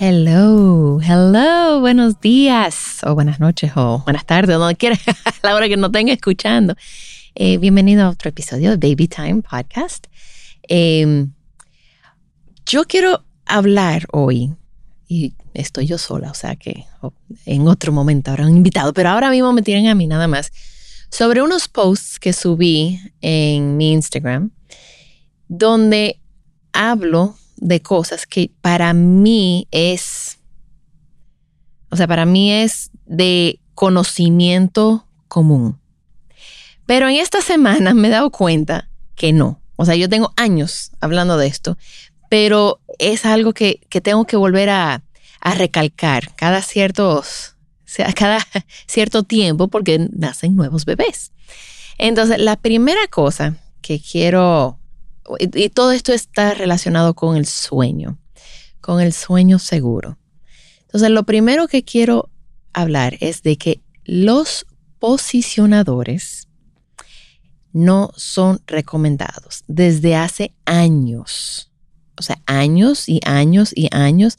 Hello, 0.00 0.98
hello, 1.00 1.78
buenos 1.78 2.20
días 2.20 2.98
o 3.04 3.14
buenas 3.14 3.38
noches 3.38 3.70
o 3.76 4.02
buenas 4.04 4.26
tardes, 4.26 4.58
donde 4.58 4.74
quiera, 4.74 4.98
a 5.24 5.32
la 5.44 5.54
hora 5.54 5.68
que 5.68 5.76
nos 5.76 5.90
estén 5.90 6.08
escuchando. 6.08 6.74
Eh, 7.36 7.58
bienvenido 7.58 8.04
a 8.04 8.10
otro 8.10 8.28
episodio 8.28 8.76
de 8.76 8.88
Baby 8.88 9.06
Time 9.06 9.42
Podcast. 9.42 10.08
Eh, 10.68 11.26
yo 12.66 12.84
quiero 12.86 13.24
hablar 13.46 14.06
hoy, 14.10 14.52
y 15.06 15.34
estoy 15.54 15.86
yo 15.86 15.96
sola, 15.96 16.32
o 16.32 16.34
sea 16.34 16.56
que 16.56 16.86
en 17.46 17.68
otro 17.68 17.92
momento 17.92 18.32
habrá 18.32 18.46
un 18.46 18.56
invitado, 18.56 18.92
pero 18.92 19.10
ahora 19.10 19.30
mismo 19.30 19.52
me 19.52 19.62
tienen 19.62 19.86
a 19.86 19.94
mí 19.94 20.08
nada 20.08 20.26
más, 20.26 20.50
sobre 21.08 21.40
unos 21.40 21.68
posts 21.68 22.18
que 22.18 22.32
subí 22.32 23.00
en 23.20 23.76
mi 23.76 23.92
Instagram, 23.92 24.50
donde 25.46 26.20
hablo 26.72 27.36
de 27.64 27.80
cosas 27.80 28.26
que 28.26 28.50
para 28.60 28.92
mí 28.92 29.66
es, 29.70 30.38
o 31.88 31.96
sea, 31.96 32.06
para 32.06 32.26
mí 32.26 32.52
es 32.52 32.90
de 33.06 33.58
conocimiento 33.74 35.08
común. 35.28 35.80
Pero 36.84 37.08
en 37.08 37.16
esta 37.16 37.40
semana 37.40 37.94
me 37.94 38.08
he 38.08 38.10
dado 38.10 38.30
cuenta 38.30 38.90
que 39.14 39.32
no. 39.32 39.62
O 39.76 39.86
sea, 39.86 39.96
yo 39.96 40.10
tengo 40.10 40.34
años 40.36 40.90
hablando 41.00 41.38
de 41.38 41.46
esto, 41.46 41.78
pero 42.28 42.80
es 42.98 43.24
algo 43.24 43.54
que, 43.54 43.80
tengo 44.02 44.26
que 44.26 44.36
volver 44.36 44.68
a, 44.68 45.02
a 45.40 45.54
recalcar 45.54 46.34
cada 46.34 46.60
ciertos, 46.60 47.56
cada 48.14 48.46
cierto 48.86 49.22
tiempo 49.22 49.68
porque 49.68 50.06
nacen 50.12 50.54
nuevos 50.54 50.84
bebés. 50.84 51.32
Entonces, 51.96 52.38
la 52.38 52.56
primera 52.56 53.06
cosa 53.06 53.56
que 53.80 53.98
quiero 53.98 54.78
y, 55.38 55.68
todo 55.70 55.92
esto 55.92 56.12
está 56.12 56.54
relacionado 56.54 57.14
con 57.14 57.36
el 57.36 57.46
sueño, 57.46 58.18
con 58.80 59.00
el 59.00 59.12
sueño 59.12 59.58
seguro. 59.58 60.18
Entonces, 60.82 61.10
lo 61.10 61.24
primero 61.24 61.68
que 61.68 61.82
quiero 61.82 62.30
hablar 62.72 63.16
es 63.20 63.42
de 63.42 63.56
que 63.56 63.80
los 64.04 64.66
posicionadores 64.98 66.48
no 67.72 68.10
son 68.16 68.60
recomendados 68.66 69.64
desde 69.66 70.14
hace 70.14 70.52
años. 70.64 71.70
O 72.16 72.22
sea, 72.22 72.40
años 72.46 73.08
y 73.08 73.20
años 73.24 73.72
y 73.74 73.88
años 73.90 74.38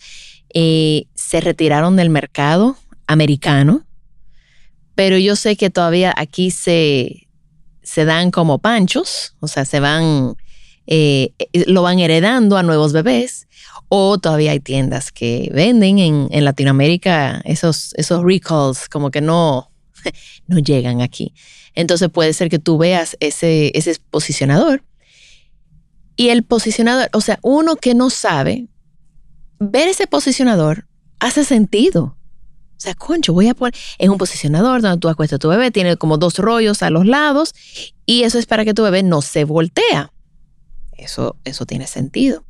eh, 0.53 1.07
se 1.15 1.41
retiraron 1.41 1.97
del 1.97 2.09
mercado 2.09 2.77
americano, 3.07 3.85
pero 4.95 5.17
yo 5.17 5.35
sé 5.35 5.57
que 5.57 5.69
todavía 5.69 6.13
aquí 6.15 6.51
se, 6.51 7.27
se 7.83 8.05
dan 8.05 8.31
como 8.31 8.59
panchos, 8.59 9.35
o 9.41 9.47
sea, 9.47 9.65
se 9.65 9.81
van 9.81 10.37
eh, 10.87 11.33
eh, 11.39 11.63
lo 11.67 11.81
van 11.81 11.99
heredando 11.99 12.57
a 12.57 12.63
nuevos 12.63 12.93
bebés. 12.93 13.47
O 13.87 14.17
todavía 14.17 14.51
hay 14.51 14.59
tiendas 14.59 15.11
que 15.11 15.49
venden 15.53 15.99
en, 15.99 16.45
Latinoamérica 16.45 17.41
esos, 17.45 17.93
esos 17.95 18.23
recalls 18.23 18.89
como 18.89 19.11
que 19.11 19.21
no, 19.21 19.69
no 20.47 20.59
llegan 20.59 21.01
aquí. 21.01 21.33
Entonces 21.75 22.09
puede 22.09 22.33
ser 22.33 22.49
que 22.49 22.59
tú 22.59 22.77
veas 22.77 23.15
ese, 23.19 23.71
ese 23.75 23.97
posicionador. 24.09 24.83
Y 26.15 26.29
el 26.29 26.43
posicionador, 26.43 27.09
o 27.13 27.21
sea, 27.21 27.39
uno 27.41 27.75
que 27.75 27.93
no 27.93 28.09
sabe, 28.09 28.67
ver 29.59 29.87
ese 29.87 30.07
posicionador 30.07 30.87
hace 31.19 31.43
sentido. 31.43 32.17
O 32.77 32.79
sea, 32.79 32.93
concho, 32.93 33.33
voy 33.33 33.47
a 33.47 33.53
poner, 33.53 33.73
es 33.97 34.09
un 34.09 34.17
posicionador 34.17 34.81
donde 34.81 34.99
tú 34.99 35.07
acuestas 35.07 35.37
a 35.37 35.39
tu 35.39 35.49
bebé, 35.49 35.71
tiene 35.71 35.95
como 35.97 36.17
dos 36.17 36.39
rollos 36.39 36.83
a 36.83 36.89
los 36.89 37.05
lados 37.05 37.53
y 38.05 38.23
eso 38.23 38.37
es 38.37 38.45
para 38.45 38.65
que 38.65 38.73
tu 38.73 38.83
bebé 38.83 39.01
no 39.03 39.21
se 39.21 39.45
voltea. 39.45 40.11
Eso, 40.97 41.37
eso 41.43 41.65
tiene 41.65 41.87
sentido. 41.87 42.45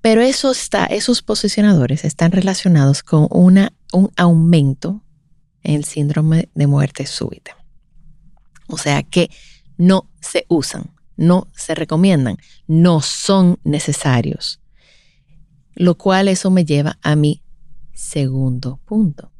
Pero 0.00 0.20
eso 0.20 0.50
está, 0.50 0.84
esos 0.86 1.22
posicionadores 1.22 2.04
están 2.04 2.30
relacionados 2.30 3.02
con 3.02 3.26
una, 3.30 3.72
un 3.92 4.10
aumento 4.16 5.02
en 5.62 5.76
el 5.76 5.84
síndrome 5.84 6.50
de 6.54 6.66
muerte 6.66 7.06
súbita. 7.06 7.56
O 8.68 8.78
sea 8.78 9.02
que 9.02 9.30
no 9.76 10.10
se 10.20 10.44
usan, 10.48 10.90
no 11.16 11.48
se 11.56 11.74
recomiendan, 11.74 12.36
no 12.66 13.00
son 13.00 13.58
necesarios. 13.64 14.60
Lo 15.74 15.96
cual 15.96 16.28
eso 16.28 16.50
me 16.50 16.64
lleva 16.64 16.98
a 17.02 17.16
mi 17.16 17.42
segundo 17.94 18.78
punto. 18.84 19.32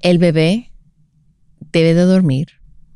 El 0.00 0.18
bebé 0.18 0.72
debe 1.72 1.94
de 1.94 2.02
dormir 2.02 2.48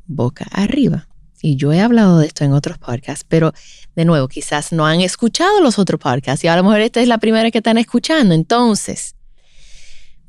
boca 0.05 0.45
arriba. 0.51 1.07
Y 1.45 1.57
yo 1.57 1.73
he 1.73 1.81
hablado 1.81 2.19
de 2.19 2.27
esto 2.27 2.45
en 2.45 2.53
otros 2.53 2.77
podcasts, 2.77 3.25
pero 3.27 3.51
de 3.97 4.05
nuevo, 4.05 4.29
quizás 4.29 4.71
no 4.71 4.85
han 4.85 5.01
escuchado 5.01 5.59
los 5.59 5.77
otros 5.77 5.99
podcasts 5.99 6.41
y 6.45 6.47
a 6.47 6.55
lo 6.55 6.63
mejor 6.63 6.79
esta 6.79 7.01
es 7.01 7.09
la 7.09 7.17
primera 7.17 7.51
que 7.51 7.57
están 7.57 7.77
escuchando. 7.77 8.33
Entonces, 8.33 9.17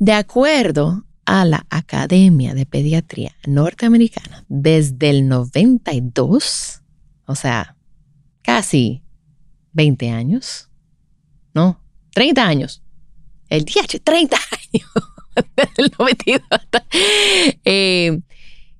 de 0.00 0.12
acuerdo 0.12 1.04
a 1.24 1.44
la 1.44 1.66
Academia 1.70 2.52
de 2.52 2.66
Pediatría 2.66 3.36
Norteamericana, 3.46 4.44
desde 4.48 5.10
el 5.10 5.28
92, 5.28 6.82
o 7.26 7.34
sea, 7.36 7.76
casi 8.42 9.04
20 9.72 10.10
años, 10.10 10.68
¿no? 11.54 11.80
30 12.12 12.44
años. 12.44 12.82
El 13.48 13.64
día 13.64 13.82
30 14.02 14.36
años. 14.50 14.90
desde 15.54 15.70
el 15.76 15.92
92. 15.96 16.42
Eh, 17.64 18.20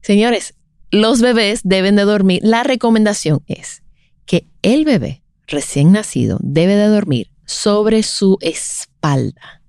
señores, 0.03 0.55
los 0.94 1.21
bebés 1.21 1.60
deben 1.65 1.97
de 1.97 2.05
dormir. 2.05 2.41
La 2.43 2.62
recomendación 2.62 3.43
es 3.47 3.82
que 4.27 4.47
el 4.62 4.84
bebé 4.84 5.22
recién 5.47 5.93
nacido 5.93 6.38
debe 6.41 6.75
de 6.77 6.87
dormir 6.87 7.31
sobre 7.44 8.03
su 8.03 8.38
espalda, 8.41 9.62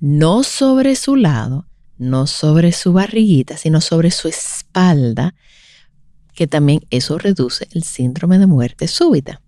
no 0.00 0.42
sobre 0.42 0.96
su 0.96 1.16
lado, 1.16 1.66
no 1.98 2.26
sobre 2.26 2.72
su 2.72 2.92
barriguita, 2.92 3.56
sino 3.56 3.80
sobre 3.80 4.10
su 4.10 4.28
espalda, 4.28 5.34
que 6.34 6.46
también 6.46 6.80
eso 6.90 7.18
reduce 7.18 7.68
el 7.72 7.82
síndrome 7.82 8.38
de 8.38 8.46
muerte 8.46 8.88
súbita. 8.88 9.40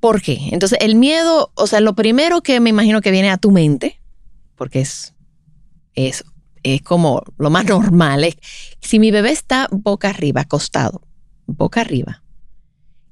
¿Por 0.00 0.20
qué? 0.20 0.48
Entonces, 0.52 0.78
el 0.82 0.96
miedo, 0.96 1.50
o 1.54 1.66
sea, 1.66 1.80
lo 1.80 1.94
primero 1.94 2.42
que 2.42 2.60
me 2.60 2.70
imagino 2.70 3.00
que 3.00 3.10
viene 3.10 3.30
a 3.30 3.38
tu 3.38 3.50
mente, 3.50 4.00
porque 4.56 4.80
es, 4.80 5.14
es 5.94 6.24
es 6.64 6.82
como 6.82 7.22
lo 7.38 7.50
más 7.50 7.64
normal. 7.68 8.24
Es, 8.24 8.36
si 8.80 8.98
mi 8.98 9.10
bebé 9.10 9.30
está 9.30 9.68
boca 9.70 10.10
arriba, 10.10 10.40
acostado, 10.40 11.02
boca 11.46 11.82
arriba, 11.82 12.22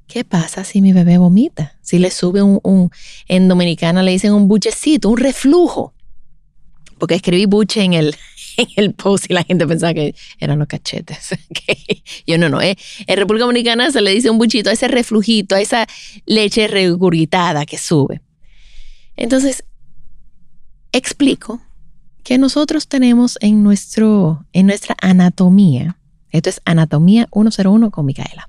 ¿qué 0.08 0.24
pasa 0.24 0.64
si 0.64 0.80
mi 0.80 0.92
bebé 0.92 1.18
vomita? 1.18 1.78
Si 1.80 1.98
le 1.98 2.10
sube 2.10 2.42
un, 2.42 2.90
en 3.28 3.48
dominicana 3.48 4.02
le 4.02 4.10
dicen 4.10 4.32
un 4.32 4.48
buchecito, 4.48 5.08
un 5.08 5.18
reflujo. 5.18 5.94
Porque 6.98 7.14
escribí 7.16 7.46
buche 7.46 7.82
en 7.82 7.94
el, 7.94 8.16
en 8.56 8.68
el 8.76 8.94
post 8.94 9.26
y 9.28 9.34
la 9.34 9.44
gente 9.44 9.66
pensaba 9.66 9.94
que 9.94 10.14
eran 10.38 10.58
los 10.58 10.68
cachetes. 10.68 11.30
Yo 12.26 12.38
no, 12.38 12.48
no. 12.48 12.60
Eh. 12.60 12.76
En 13.06 13.16
República 13.16 13.44
Dominicana 13.44 13.90
se 13.90 14.00
le 14.00 14.12
dice 14.12 14.30
un 14.30 14.38
buchito 14.38 14.70
a 14.70 14.72
ese 14.72 14.88
reflujito, 14.88 15.54
a 15.54 15.60
esa 15.60 15.86
leche 16.26 16.68
regurgitada 16.68 17.66
que 17.66 17.78
sube. 17.78 18.20
Entonces, 19.16 19.64
explico 20.92 21.60
que 22.22 22.38
nosotros 22.38 22.88
tenemos 22.88 23.38
en, 23.40 23.62
nuestro, 23.62 24.46
en 24.52 24.66
nuestra 24.66 24.96
anatomía. 25.00 25.98
Esto 26.30 26.48
es 26.48 26.60
Anatomía 26.64 27.28
101 27.32 27.90
con 27.90 28.06
Micaela. 28.06 28.48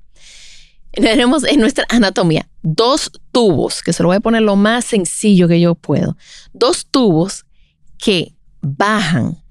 tenemos 0.92 1.44
en 1.44 1.60
nuestra 1.60 1.86
anatomía 1.90 2.48
dos 2.62 3.12
tubos, 3.32 3.82
que 3.82 3.92
se 3.94 4.04
lo 4.04 4.10
voy 4.10 4.18
a 4.18 4.22
poner 4.22 4.42
lo 4.42 4.56
más 4.56 4.86
sencillo 4.86 5.48
que 5.48 5.60
yo 5.60 5.76
puedo, 5.76 6.16
dos 6.54 6.86
tubos 6.86 7.46
que 7.98 8.36
bajan 8.62 9.44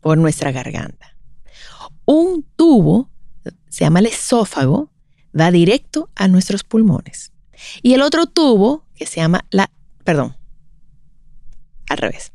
por 0.00 0.18
nuestra 0.18 0.52
garganta. 0.52 1.16
Un 2.04 2.44
tubo, 2.56 3.08
se 3.68 3.84
llama 3.84 4.00
el 4.00 4.06
esófago, 4.06 4.90
va 5.38 5.50
directo 5.50 6.10
a 6.16 6.28
nuestros 6.28 6.64
pulmones. 6.64 7.32
Y 7.82 7.94
el 7.94 8.02
otro 8.02 8.26
tubo, 8.26 8.84
que 8.94 9.06
se 9.06 9.16
llama 9.16 9.44
la, 9.50 9.70
perdón, 10.04 10.36
al 11.88 11.98
revés. 11.98 12.32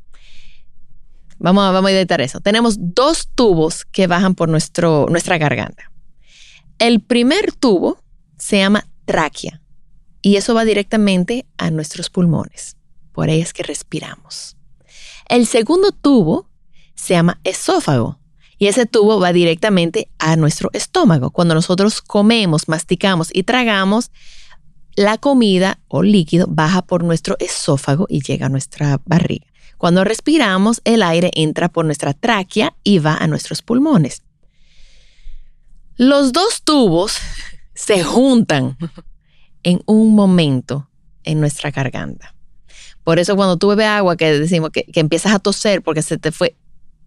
Vamos 1.38 1.64
a, 1.66 1.72
vamos 1.72 1.90
a 1.90 1.94
editar 1.94 2.22
eso. 2.22 2.40
Tenemos 2.40 2.76
dos 2.80 3.30
tubos 3.36 3.86
que 3.86 4.08
bajan 4.08 4.36
por 4.36 4.50
nuestro, 4.50 5.08
nuestra 5.10 5.38
garganta. 5.38 5.92
El 6.80 7.02
primer 7.02 7.52
tubo 7.52 8.00
se 8.38 8.60
llama 8.60 8.88
tráquea 9.06 9.62
y 10.22 10.38
eso 10.38 10.54
va 10.54 10.66
directamente 10.66 11.46
a 11.58 11.72
nuestros 11.72 12.10
pulmones. 12.10 12.78
Por 13.12 13.30
ahí 13.30 13.42
es 13.42 13.54
que 13.54 13.64
respiramos. 13.64 14.58
El 15.30 15.46
segundo 15.48 15.92
tubo 15.92 16.50
se 16.96 17.14
llama 17.14 17.40
esófago 17.44 18.20
y 18.58 18.68
ese 18.68 18.86
tubo 18.86 19.20
va 19.20 19.34
directamente 19.34 20.10
a 20.18 20.36
nuestro 20.36 20.70
estómago. 20.74 21.32
Cuando 21.32 21.54
nosotros 21.54 22.02
comemos, 22.02 22.68
masticamos 22.68 23.30
y 23.34 23.44
tragamos, 23.44 24.12
la 24.96 25.18
comida 25.18 25.80
o 25.88 26.04
líquido 26.04 26.48
baja 26.50 26.82
por 26.82 27.04
nuestro 27.04 27.36
esófago 27.40 28.06
y 28.10 28.22
llega 28.22 28.46
a 28.46 28.50
nuestra 28.50 29.02
barriga. 29.06 29.46
Cuando 29.78 30.04
respiramos, 30.04 30.82
el 30.84 31.04
aire 31.04 31.32
entra 31.34 31.70
por 31.70 31.86
nuestra 31.86 32.14
tráquea 32.14 32.76
y 32.84 33.00
va 33.00 33.16
a 33.16 33.28
nuestros 33.28 33.62
pulmones. 33.62 34.24
Los 35.98 36.34
dos 36.34 36.62
tubos 36.64 37.18
se 37.74 38.04
juntan 38.04 38.78
en 39.64 39.82
un 39.86 40.16
momento 40.16 40.90
en 41.24 41.40
nuestra 41.40 41.72
garganta. 41.72 42.36
Por 43.04 43.20
eso 43.20 43.36
cuando 43.36 43.58
tú 43.58 43.68
bebes 43.68 43.88
agua, 43.88 44.18
que 44.18 44.40
decimos 44.40 44.72
que, 44.72 44.86
empiezas 44.96 45.34
a 45.34 45.40
toser 45.40 45.82
porque 45.82 46.02
se 46.02 46.18
te 46.18 46.32
fue, 46.32 46.56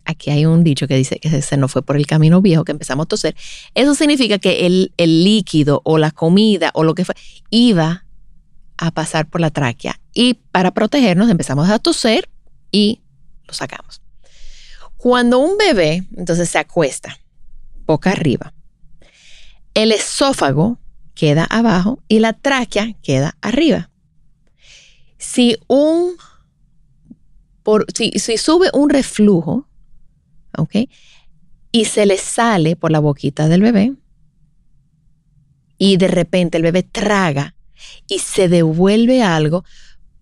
aquí 0.04 0.30
hay 0.30 0.46
un 0.46 0.62
dicho 0.62 0.86
que 0.86 0.96
dice 0.96 1.18
que 1.18 1.42
se 1.42 1.56
nos 1.56 1.72
fue 1.72 1.82
por 1.82 1.96
el 1.96 2.06
camino 2.06 2.40
viejo, 2.40 2.64
que 2.64 2.72
empezamos 2.72 3.04
a 3.04 3.08
toser, 3.08 3.34
eso 3.74 3.94
significa 3.94 4.38
que 4.38 4.66
el, 4.66 4.92
el 4.96 5.24
líquido 5.24 5.82
o 5.84 5.98
la 5.98 6.10
comida 6.10 6.70
o 6.74 6.84
lo 6.84 6.94
que 6.94 7.04
fue 7.04 7.14
iba 7.50 8.04
a 8.76 8.90
pasar 8.92 9.28
por 9.28 9.40
la 9.40 9.50
tráquea. 9.50 10.00
Y 10.14 10.34
para 10.34 10.72
protegernos 10.72 11.30
empezamos 11.30 11.68
a 11.68 11.78
toser 11.78 12.28
y 12.70 13.02
lo 13.46 13.54
sacamos. 13.54 14.00
Cuando 14.96 15.38
un 15.38 15.56
bebé 15.56 16.06
entonces 16.16 16.48
se 16.48 16.58
acuesta 16.58 17.18
boca 17.86 18.10
arriba, 18.10 18.52
el 19.74 19.92
esófago 19.92 20.78
queda 21.14 21.44
abajo 21.44 22.02
y 22.08 22.18
la 22.18 22.32
tráquea 22.32 22.94
queda 23.02 23.36
arriba. 23.40 23.90
Si 25.18 25.56
un 25.66 26.16
por, 27.62 27.86
si, 27.94 28.12
sube 28.38 28.70
un 28.72 28.88
reflujo, 28.88 29.68
¿ok? 30.56 30.76
Y 31.70 31.84
se 31.84 32.06
le 32.06 32.16
sale 32.16 32.76
por 32.76 32.90
la 32.90 32.98
boquita 32.98 33.48
del 33.48 33.60
bebé 33.60 33.94
y 35.76 35.96
de 35.96 36.08
repente 36.08 36.56
el 36.56 36.62
bebé 36.62 36.82
traga 36.82 37.54
y 38.06 38.18
se 38.18 38.48
devuelve 38.48 39.22
algo, 39.22 39.64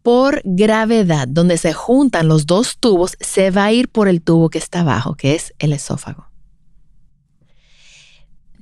por 0.07 0.41
gravedad, 0.45 1.27
donde 1.27 1.59
se 1.59 1.73
juntan 1.73 2.29
los 2.29 2.47
dos 2.47 2.79
tubos, 2.79 3.17
se 3.19 3.51
va 3.51 3.65
a 3.65 3.73
ir 3.73 3.89
por 3.89 4.07
el 4.07 4.23
tubo 4.23 4.51
que 4.51 4.59
está 4.59 4.83
abajo, 4.83 5.17
que 5.17 5.35
es 5.35 5.53
el 5.59 5.73
esófago. 5.73 6.29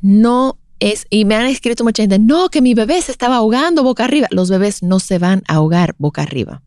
No 0.00 0.58
es, 0.80 1.04
y 1.10 1.26
me 1.26 1.34
han 1.34 1.44
escrito 1.44 1.84
mucha 1.84 2.02
gente, 2.02 2.18
no, 2.18 2.48
que 2.48 2.62
mi 2.62 2.72
bebé 2.72 3.02
se 3.02 3.12
estaba 3.12 3.36
ahogando 3.36 3.82
boca 3.82 4.04
arriba. 4.04 4.26
Los 4.30 4.48
bebés 4.48 4.82
no 4.82 5.00
se 5.00 5.18
van 5.18 5.42
a 5.46 5.56
ahogar 5.56 5.94
boca 5.98 6.22
arriba. 6.22 6.62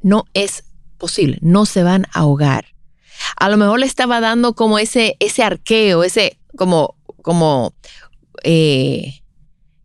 No 0.00 0.26
es 0.32 0.62
posible, 0.98 1.38
no 1.42 1.66
se 1.66 1.82
van 1.82 2.06
a 2.12 2.20
ahogar. 2.20 2.66
A 3.34 3.48
lo 3.48 3.56
mejor 3.56 3.80
le 3.80 3.86
estaba 3.86 4.20
dando 4.20 4.54
como 4.54 4.78
ese, 4.78 5.16
ese 5.18 5.42
arqueo, 5.42 6.04
ese 6.04 6.38
como, 6.56 6.94
como, 7.22 7.74
eh, 8.44 9.21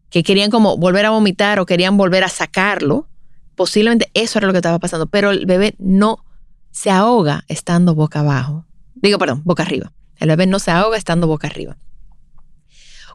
que 0.10 0.24
querían 0.24 0.52
como 0.52 0.78
volver 0.78 1.06
a 1.06 1.10
vomitar 1.10 1.60
o 1.60 1.66
querían 1.66 1.98
volver 1.98 2.24
a 2.24 2.30
sacarlo, 2.30 3.08
posiblemente 3.56 4.10
eso 4.14 4.40
era 4.40 4.48
lo 4.48 4.54
que 4.54 4.60
estaba 4.60 4.80
pasando, 4.80 5.08
pero 5.08 5.32
el 5.32 5.46
bebé 5.46 5.76
no 5.80 6.24
se 6.72 6.92
ahoga 6.92 7.44
estando 7.48 7.96
boca 7.96 8.20
abajo. 8.20 8.66
Digo, 8.96 9.18
perdón, 9.18 9.42
boca 9.44 9.64
arriba. 9.64 9.92
El 10.18 10.30
bebé 10.30 10.48
no 10.48 10.60
se 10.60 10.72
ahoga 10.72 10.98
estando 10.98 11.28
boca 11.28 11.48
arriba. 11.48 11.78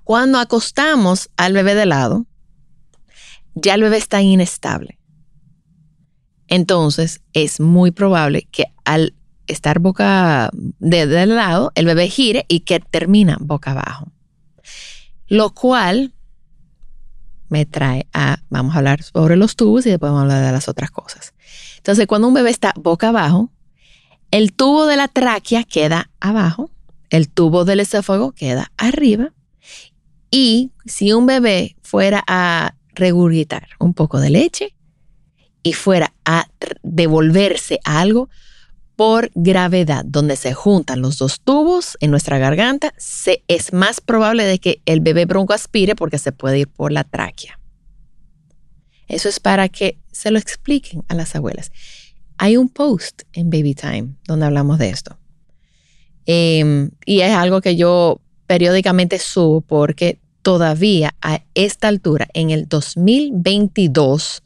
Cuando 0.04 0.38
acostamos 0.38 1.30
al 1.36 1.52
bebé 1.52 1.74
de 1.74 1.86
lado, 1.86 2.26
ya 3.54 3.74
el 3.74 3.82
bebé 3.82 3.98
está 3.98 4.20
inestable. 4.20 4.98
Entonces 6.48 7.22
es 7.32 7.60
muy 7.60 7.92
probable 7.92 8.48
que 8.50 8.66
al 8.84 9.14
estar 9.46 9.78
boca 9.78 10.50
de, 10.52 11.26
lado, 11.26 11.72
el 11.74 11.86
bebé 11.86 12.08
gire 12.08 12.44
y 12.48 12.60
que 12.60 12.80
termina 12.80 13.38
boca 13.40 13.72
abajo. 13.72 14.12
Lo 15.28 15.54
cual 15.54 16.12
me 17.52 17.66
trae 17.66 18.06
a, 18.14 18.38
vamos 18.48 18.74
a 18.74 18.78
hablar 18.78 19.02
sobre 19.02 19.36
los 19.36 19.56
tubos 19.56 19.84
y 19.84 19.90
después 19.90 20.10
vamos 20.10 20.20
a 20.20 20.22
hablar 20.22 20.46
de 20.46 20.52
las 20.52 20.68
otras 20.68 20.90
cosas. 20.90 21.34
Entonces, 21.76 22.06
cuando 22.06 22.26
un 22.26 22.32
bebé 22.32 22.48
está 22.48 22.72
boca 22.76 23.10
abajo, 23.10 23.50
el 24.30 24.54
tubo 24.54 24.86
de 24.86 24.96
la 24.96 25.06
tráquea 25.06 25.62
queda 25.62 26.10
abajo, 26.18 26.70
el 27.10 27.28
tubo 27.28 27.66
del 27.66 27.80
esófago 27.80 28.32
queda 28.32 28.72
arriba 28.78 29.34
y 30.30 30.70
si 30.86 31.12
un 31.12 31.26
bebé 31.26 31.76
fuera 31.82 32.24
a 32.26 32.74
regurgitar 32.94 33.68
un 33.78 33.92
poco 33.92 34.18
de 34.18 34.30
leche 34.30 34.74
y 35.62 35.74
fuera 35.74 36.14
a 36.24 36.46
devolverse 36.82 37.80
algo, 37.84 38.30
por 39.02 39.32
gravedad, 39.34 40.04
donde 40.06 40.36
se 40.36 40.54
juntan 40.54 41.00
los 41.00 41.18
dos 41.18 41.40
tubos 41.40 41.98
en 41.98 42.12
nuestra 42.12 42.38
garganta, 42.38 42.94
se, 42.96 43.42
es 43.48 43.72
más 43.72 44.00
probable 44.00 44.44
de 44.44 44.60
que 44.60 44.80
el 44.86 45.00
bebé 45.00 45.24
bronco 45.24 45.54
aspire 45.54 45.96
porque 45.96 46.18
se 46.18 46.30
puede 46.30 46.60
ir 46.60 46.68
por 46.68 46.92
la 46.92 47.02
tráquea. 47.02 47.58
Eso 49.08 49.28
es 49.28 49.40
para 49.40 49.68
que 49.68 49.98
se 50.12 50.30
lo 50.30 50.38
expliquen 50.38 51.02
a 51.08 51.16
las 51.16 51.34
abuelas. 51.34 51.72
Hay 52.38 52.56
un 52.56 52.68
post 52.68 53.22
en 53.32 53.50
Baby 53.50 53.74
Time 53.74 54.14
donde 54.28 54.46
hablamos 54.46 54.78
de 54.78 54.90
esto. 54.90 55.18
Em, 56.24 56.92
y 57.04 57.22
es 57.22 57.32
algo 57.32 57.60
que 57.60 57.74
yo 57.74 58.20
periódicamente 58.46 59.18
subo 59.18 59.62
porque 59.62 60.20
todavía 60.42 61.16
a 61.20 61.42
esta 61.54 61.88
altura, 61.88 62.28
en 62.34 62.50
el 62.50 62.68
2022, 62.68 64.44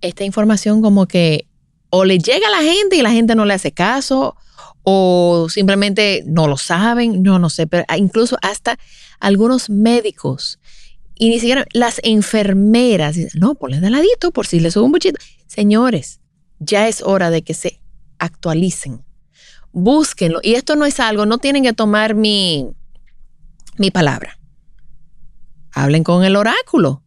esta 0.00 0.24
información 0.24 0.82
como 0.82 1.06
que 1.06 1.46
o 1.96 2.04
le 2.04 2.18
llega 2.18 2.48
a 2.48 2.50
la 2.50 2.62
gente 2.62 2.96
y 2.96 3.02
la 3.02 3.12
gente 3.12 3.36
no 3.36 3.44
le 3.44 3.54
hace 3.54 3.70
caso, 3.70 4.36
o 4.82 5.46
simplemente 5.48 6.24
no 6.26 6.48
lo 6.48 6.56
saben, 6.56 7.22
no, 7.22 7.38
no 7.38 7.48
sé, 7.48 7.68
pero 7.68 7.84
incluso 7.96 8.36
hasta 8.42 8.76
algunos 9.20 9.70
médicos 9.70 10.58
y 11.14 11.28
ni 11.28 11.38
siquiera 11.38 11.64
las 11.72 12.00
enfermeras 12.02 13.16
no, 13.34 13.54
ponle 13.54 13.78
de 13.78 13.90
ladito 13.90 14.32
por 14.32 14.48
si 14.48 14.58
le 14.58 14.72
sube 14.72 14.86
un 14.86 14.90
buchito. 14.90 15.20
Señores, 15.46 16.18
ya 16.58 16.88
es 16.88 17.00
hora 17.00 17.30
de 17.30 17.42
que 17.42 17.54
se 17.54 17.80
actualicen. 18.18 19.04
Búsquenlo. 19.70 20.40
Y 20.42 20.54
esto 20.54 20.74
no 20.74 20.86
es 20.86 20.98
algo, 20.98 21.26
no 21.26 21.38
tienen 21.38 21.62
que 21.62 21.74
tomar 21.74 22.16
mi, 22.16 22.70
mi 23.78 23.92
palabra. 23.92 24.40
Hablen 25.70 26.02
con 26.02 26.24
el 26.24 26.34
oráculo. 26.34 27.04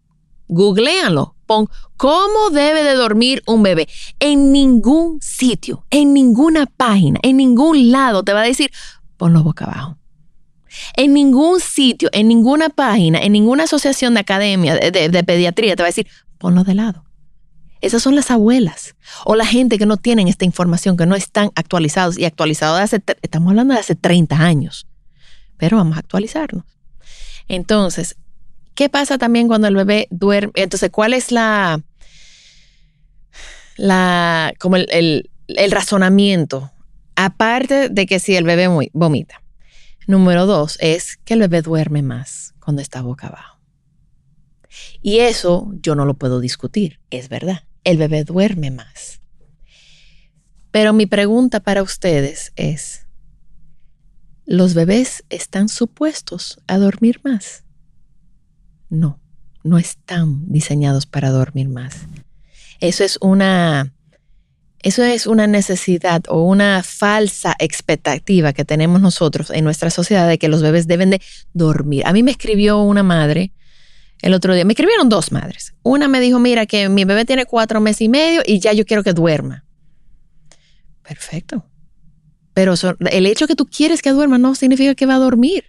Googleanlo. 0.47 1.36
Pon 1.47 1.67
cómo 1.95 2.51
debe 2.51 2.83
de 2.83 2.93
dormir 2.93 3.41
un 3.47 3.63
bebé. 3.63 3.87
En 4.19 4.51
ningún 4.51 5.19
sitio, 5.21 5.85
en 5.89 6.13
ninguna 6.13 6.67
página, 6.67 7.19
en 7.23 7.37
ningún 7.37 7.91
lado 7.91 8.23
te 8.23 8.33
va 8.33 8.41
a 8.41 8.45
decir, 8.45 8.71
ponlo 9.15 9.43
boca 9.43 9.65
abajo. 9.65 9.97
En 10.95 11.13
ningún 11.13 11.59
sitio, 11.59 12.09
en 12.11 12.27
ninguna 12.27 12.69
página, 12.69 13.19
en 13.19 13.31
ninguna 13.31 13.63
asociación 13.63 14.13
de 14.13 14.19
academia, 14.19 14.75
de, 14.75 15.23
pediatría, 15.23 15.75
te 15.75 15.81
va 15.81 15.87
a 15.87 15.89
decir, 15.89 16.07
ponlo 16.37 16.63
de 16.63 16.75
lado. 16.75 17.05
Esas 17.79 18.03
son 18.03 18.15
las 18.15 18.29
abuelas 18.31 18.95
o 19.23 19.35
la 19.35 19.45
gente 19.45 19.77
que 19.77 19.85
no 19.85 19.97
tienen 19.97 20.27
esta 20.27 20.45
información, 20.45 20.97
que 20.97 21.05
no 21.05 21.15
están 21.15 21.51
actualizados 21.55 22.17
y 22.17 22.25
actualizados 22.25 22.77
de 22.77 22.83
hace, 22.83 23.03
estamos 23.21 23.51
hablando 23.51 23.73
de 23.73 23.79
hace 23.79 23.95
30 23.95 24.35
años, 24.35 24.87
pero 25.57 25.77
vamos 25.77 25.95
a 25.95 25.99
actualizarnos. 25.99 26.65
Entonces, 27.47 28.17
¿Qué 28.77 28.89
pasa 28.89 29.17
también 29.17 29.47
cuando 29.47 29.67
el 29.67 29.75
bebé 29.75 30.07
duerme? 30.11 30.51
Entonces, 30.53 30.91
¿cuál 30.91 31.15
es 31.15 31.31
la, 31.31 31.81
la 33.75 34.53
como 34.59 34.75
el, 34.75 35.29
razonamiento? 35.71 36.71
Aparte 37.15 37.89
de 37.89 38.05
que 38.05 38.19
si 38.19 38.35
el 38.35 38.43
bebé 38.43 38.67
vomita. 38.93 39.41
Número 40.05 40.45
dos 40.45 40.77
es 40.79 41.17
que 41.25 41.33
el 41.33 41.39
bebé 41.39 41.63
duerme 41.63 42.03
más 42.03 42.53
cuando 42.59 42.83
está 42.83 43.01
boca 43.01 43.29
abajo. 43.29 43.59
Y 45.01 45.21
eso 45.21 45.71
yo 45.81 45.95
no 45.95 46.05
lo 46.05 46.13
puedo 46.13 46.39
discutir, 46.39 46.99
es 47.09 47.29
verdad. 47.29 47.63
El 47.83 47.97
bebé 47.97 48.25
duerme 48.25 48.69
más. 48.69 49.21
Pero 50.69 50.93
mi 50.93 51.07
pregunta 51.07 51.61
para 51.61 51.81
ustedes 51.81 52.53
es, 52.55 53.07
¿los 54.45 54.75
bebés 54.75 55.23
están 55.31 55.67
supuestos 55.67 56.61
a 56.67 56.77
dormir 56.77 57.21
más? 57.23 57.63
No, 58.89 59.19
no 59.63 59.77
están 59.77 60.51
diseñados 60.51 61.05
para 61.05 61.29
dormir 61.29 61.69
más. 61.69 61.95
Eso 62.79 63.03
es 63.03 63.17
una 63.21 63.93
eso 64.83 65.03
es 65.03 65.25
una 65.25 65.47
necesidad 65.47 66.23
o 66.29 66.43
una 66.43 66.83
falsa 66.83 67.55
expectativa 67.59 68.53
que 68.53 68.63
tenemos 68.63 69.01
nosotros 69.01 69.49
en 69.49 69.63
nuestra 69.63 69.89
sociedad 69.89 70.27
de 70.27 70.37
que 70.37 70.47
los 70.47 70.61
bebés 70.61 70.87
deben 70.87 71.09
de 71.09 71.21
dormir. 71.53 72.03
A 72.05 72.13
mí 72.13 72.23
me 72.23 72.31
escribió 72.31 72.81
una 72.81 73.03
madre 73.03 73.51
el 74.21 74.33
otro 74.33 74.53
día, 74.53 74.65
me 74.65 74.73
escribieron 74.73 75.09
dos 75.09 75.31
madres. 75.31 75.73
Una 75.83 76.07
me 76.07 76.19
dijo, 76.19 76.39
mira, 76.39 76.65
que 76.65 76.89
mi 76.89 77.05
bebé 77.05 77.25
tiene 77.25 77.45
cuatro 77.45 77.81
meses 77.81 78.01
y 78.01 78.09
medio 78.09 78.41
y 78.45 78.59
ya 78.59 78.73
yo 78.73 78.85
quiero 78.85 79.03
que 79.03 79.13
duerma. 79.13 79.65
Perfecto. 81.01 81.65
Pero 82.53 82.73
el 83.11 83.25
hecho 83.25 83.47
que 83.47 83.55
tú 83.55 83.65
quieres 83.65 84.01
que 84.01 84.11
duerma 84.11 84.37
no 84.37 84.55
significa 84.55 84.95
que 84.95 85.05
va 85.05 85.15
a 85.15 85.19
dormir. 85.19 85.65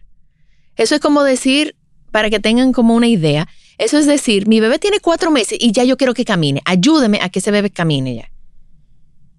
Eso 0.76 0.94
es 0.94 1.00
como 1.00 1.22
decir, 1.22 1.76
para 2.11 2.31
que 2.31 2.41
tengan 2.41 2.73
como 2.73 2.95
una 2.95 3.07
idea, 3.07 3.49
eso 3.79 3.97
es 3.97 4.07
decir, 4.07 4.49
mi 4.49 4.61
bebé 4.61 4.79
tiene 4.79 4.99
cuatro 5.00 5.31
meses 5.31 5.59
y 5.61 5.73
ya 5.73 5.85
yo 5.85 5.97
quiero 5.97 6.15
que 6.15 6.25
camine. 6.25 6.61
Ayúdeme 6.65 7.21
a 7.23 7.29
que 7.29 7.38
ese 7.38 7.50
bebé 7.50 7.71
camine 7.71 8.17
ya. 8.17 8.31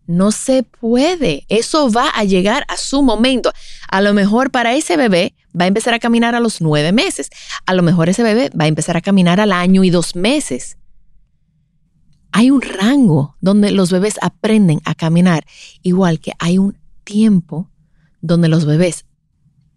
No 0.07 0.31
se 0.31 0.63
puede. 0.63 1.45
Eso 1.49 1.91
va 1.91 2.09
a 2.09 2.23
llegar 2.23 2.65
a 2.67 2.77
su 2.77 3.03
momento. 3.03 3.51
A 3.89 4.01
lo 4.01 4.13
mejor 4.13 4.49
para 4.49 4.73
ese 4.73 4.97
bebé 4.97 5.35
va 5.59 5.65
a 5.65 5.67
empezar 5.67 5.93
a 5.93 5.99
caminar 5.99 6.33
a 6.33 6.39
los 6.39 6.61
nueve 6.61 6.91
meses. 6.91 7.29
A 7.65 7.73
lo 7.73 7.83
mejor 7.83 8.09
ese 8.09 8.23
bebé 8.23 8.49
va 8.59 8.63
a 8.63 8.67
empezar 8.67 8.97
a 8.97 9.01
caminar 9.01 9.39
al 9.39 9.51
año 9.51 9.83
y 9.83 9.89
dos 9.89 10.15
meses. 10.15 10.77
Hay 12.31 12.49
un 12.49 12.61
rango 12.61 13.35
donde 13.41 13.71
los 13.71 13.91
bebés 13.91 14.15
aprenden 14.21 14.81
a 14.85 14.95
caminar, 14.95 15.45
igual 15.81 16.19
que 16.19 16.33
hay 16.39 16.57
un 16.57 16.77
tiempo 17.03 17.69
donde 18.21 18.47
los 18.47 18.65
bebés 18.65 19.05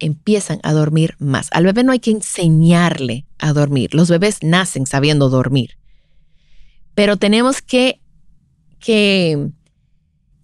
empiezan 0.04 0.60
a 0.62 0.72
dormir 0.72 1.16
más. 1.18 1.48
Al 1.52 1.64
bebé 1.64 1.84
no 1.84 1.92
hay 1.92 2.00
que 2.00 2.10
enseñarle 2.10 3.26
a 3.38 3.52
dormir. 3.52 3.94
Los 3.94 4.10
bebés 4.10 4.38
nacen 4.42 4.86
sabiendo 4.86 5.28
dormir. 5.28 5.78
Pero 6.94 7.16
tenemos 7.16 7.62
que, 7.62 8.00
que 8.78 9.52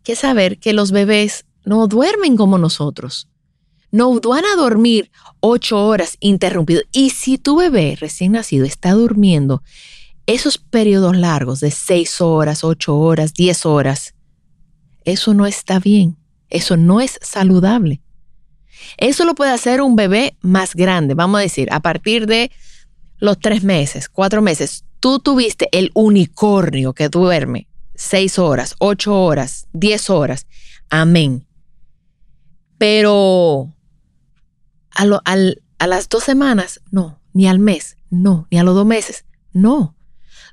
que 0.08 0.16
saber 0.16 0.58
que 0.58 0.72
los 0.72 0.90
bebés 0.90 1.44
no 1.66 1.86
duermen 1.86 2.38
como 2.38 2.56
nosotros. 2.56 3.28
No 3.90 4.18
van 4.20 4.46
a 4.46 4.56
dormir 4.56 5.10
ocho 5.40 5.86
horas 5.86 6.16
interrumpidos. 6.20 6.84
Y 6.92 7.10
si 7.10 7.36
tu 7.36 7.56
bebé 7.56 7.94
recién 8.00 8.32
nacido 8.32 8.64
está 8.64 8.92
durmiendo 8.92 9.62
esos 10.24 10.56
periodos 10.56 11.14
largos 11.14 11.60
de 11.60 11.70
seis 11.70 12.22
horas, 12.22 12.64
ocho 12.64 12.96
horas, 12.96 13.34
diez 13.34 13.66
horas, 13.66 14.14
eso 15.04 15.34
no 15.34 15.44
está 15.44 15.78
bien. 15.78 16.16
Eso 16.48 16.78
no 16.78 17.02
es 17.02 17.18
saludable. 17.20 18.00
Eso 18.96 19.24
lo 19.24 19.34
puede 19.34 19.52
hacer 19.52 19.80
un 19.80 19.96
bebé 19.96 20.36
más 20.40 20.74
grande. 20.74 21.14
Vamos 21.14 21.38
a 21.38 21.42
decir, 21.42 21.68
a 21.72 21.80
partir 21.80 22.26
de 22.26 22.50
los 23.18 23.38
tres 23.38 23.64
meses, 23.64 24.08
cuatro 24.08 24.42
meses, 24.42 24.84
tú 25.00 25.18
tuviste 25.18 25.68
el 25.72 25.90
unicornio 25.94 26.92
que 26.92 27.08
duerme 27.08 27.68
seis 27.94 28.38
horas, 28.38 28.76
ocho 28.78 29.20
horas, 29.24 29.66
diez 29.72 30.08
horas. 30.08 30.46
Amén. 30.88 31.46
Pero 32.78 33.74
a, 34.94 35.04
a 35.78 35.86
las 35.86 36.08
dos 36.08 36.22
semanas, 36.24 36.80
no, 36.90 37.20
ni 37.32 37.48
al 37.48 37.58
mes, 37.58 37.96
no, 38.08 38.46
ni 38.50 38.58
a 38.58 38.62
los 38.62 38.74
dos 38.74 38.86
meses, 38.86 39.24
no. 39.52 39.96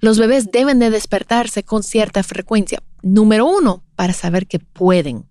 Los 0.01 0.17
bebés 0.17 0.51
deben 0.51 0.79
de 0.79 0.89
despertarse 0.89 1.63
con 1.63 1.83
cierta 1.83 2.23
frecuencia. 2.23 2.81
Número 3.01 3.45
uno, 3.45 3.83
para 3.95 4.13
saber 4.13 4.47
que 4.47 4.59
pueden. 4.59 5.25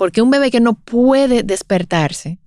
Porque 0.00 0.22
un 0.22 0.30
bebé 0.30 0.50
que 0.50 0.60
no 0.60 0.72
puede 0.72 1.42
despertarse, 1.42 2.38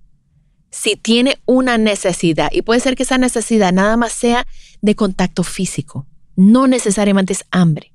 si 0.70 0.96
tiene 0.96 1.38
una 1.46 1.78
necesidad, 1.78 2.50
y 2.50 2.62
puede 2.62 2.80
ser 2.80 2.96
que 2.96 3.04
esa 3.04 3.16
necesidad 3.16 3.72
nada 3.72 3.96
más 3.96 4.10
sea 4.10 4.44
de 4.82 4.96
contacto 4.96 5.44
físico, 5.44 6.04
no 6.34 6.66
necesariamente 6.66 7.32
es 7.32 7.44
hambre 7.52 7.94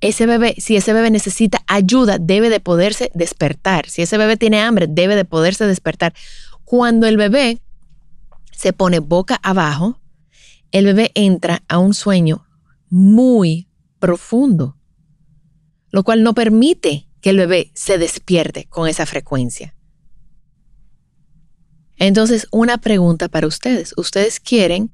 ese 0.00 0.26
bebé, 0.26 0.54
si 0.58 0.76
ese 0.76 0.92
bebé 0.92 1.10
necesita 1.10 1.64
ayuda, 1.66 2.18
debe 2.18 2.50
de 2.50 2.60
poderse 2.60 3.10
despertar. 3.14 3.88
Si 3.88 4.02
ese 4.02 4.16
bebé 4.16 4.36
tiene 4.36 4.60
hambre, 4.60 4.86
debe 4.88 5.16
de 5.16 5.24
poderse 5.24 5.66
despertar. 5.66 6.14
Cuando 6.64 7.06
el 7.06 7.16
bebé 7.16 7.58
se 8.52 8.72
pone 8.72 9.00
boca 9.00 9.40
abajo, 9.42 10.00
el 10.70 10.84
bebé 10.84 11.10
entra 11.14 11.62
a 11.66 11.78
un 11.78 11.94
sueño 11.94 12.46
muy 12.90 13.68
profundo, 13.98 14.76
lo 15.90 16.04
cual 16.04 16.22
no 16.22 16.34
permite 16.34 17.07
que 17.20 17.30
el 17.30 17.36
bebé 17.38 17.70
se 17.74 17.98
despierte 17.98 18.66
con 18.66 18.88
esa 18.88 19.06
frecuencia. 19.06 19.74
Entonces, 21.96 22.46
una 22.52 22.78
pregunta 22.78 23.28
para 23.28 23.46
ustedes. 23.46 23.92
¿Ustedes 23.96 24.38
quieren 24.38 24.92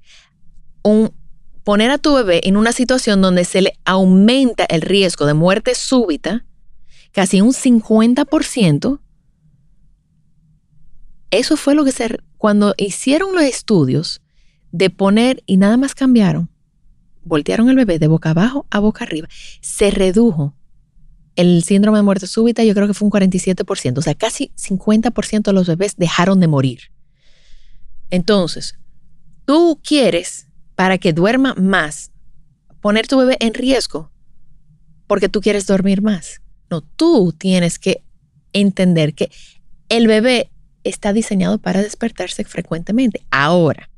poner 1.64 1.90
a 1.90 1.98
tu 1.98 2.14
bebé 2.14 2.42
en 2.44 2.56
una 2.56 2.72
situación 2.72 3.22
donde 3.22 3.44
se 3.44 3.62
le 3.62 3.78
aumenta 3.84 4.64
el 4.64 4.82
riesgo 4.82 5.26
de 5.26 5.34
muerte 5.34 5.74
súbita, 5.74 6.44
casi 7.12 7.40
un 7.40 7.52
50%, 7.52 9.00
eso 11.30 11.56
fue 11.56 11.74
lo 11.74 11.84
que 11.84 11.92
se, 11.92 12.18
cuando 12.36 12.74
hicieron 12.76 13.34
los 13.34 13.44
estudios 13.44 14.20
de 14.72 14.90
poner 14.90 15.42
y 15.46 15.56
nada 15.56 15.76
más 15.76 15.94
cambiaron, 15.94 16.50
voltearon 17.24 17.70
el 17.70 17.76
bebé 17.76 17.98
de 17.98 18.08
boca 18.08 18.30
abajo 18.30 18.66
a 18.70 18.78
boca 18.78 19.04
arriba, 19.04 19.28
se 19.60 19.90
redujo 19.90 20.54
el 21.36 21.62
síndrome 21.64 21.98
de 21.98 22.02
muerte 22.02 22.26
súbita, 22.26 22.64
yo 22.64 22.74
creo 22.74 22.86
que 22.86 22.94
fue 22.94 23.06
un 23.06 23.12
47%, 23.12 23.98
o 23.98 24.02
sea, 24.02 24.14
casi 24.14 24.52
50% 24.56 25.42
de 25.42 25.52
los 25.52 25.66
bebés 25.66 25.96
dejaron 25.96 26.40
de 26.40 26.48
morir. 26.48 26.80
Entonces, 28.10 28.78
tú 29.44 29.80
quieres 29.82 30.48
para 30.74 30.98
que 30.98 31.12
duerma 31.12 31.54
más, 31.54 32.10
poner 32.80 33.06
tu 33.06 33.18
bebé 33.18 33.36
en 33.40 33.54
riesgo 33.54 34.10
porque 35.06 35.28
tú 35.28 35.40
quieres 35.40 35.66
dormir 35.66 36.02
más. 36.02 36.40
No, 36.70 36.80
tú 36.80 37.32
tienes 37.36 37.78
que 37.78 38.02
entender 38.52 39.14
que 39.14 39.30
el 39.88 40.06
bebé 40.06 40.50
está 40.82 41.12
diseñado 41.12 41.58
para 41.58 41.82
despertarse 41.82 42.44
frecuentemente. 42.44 43.22
Ahora, 43.30 43.90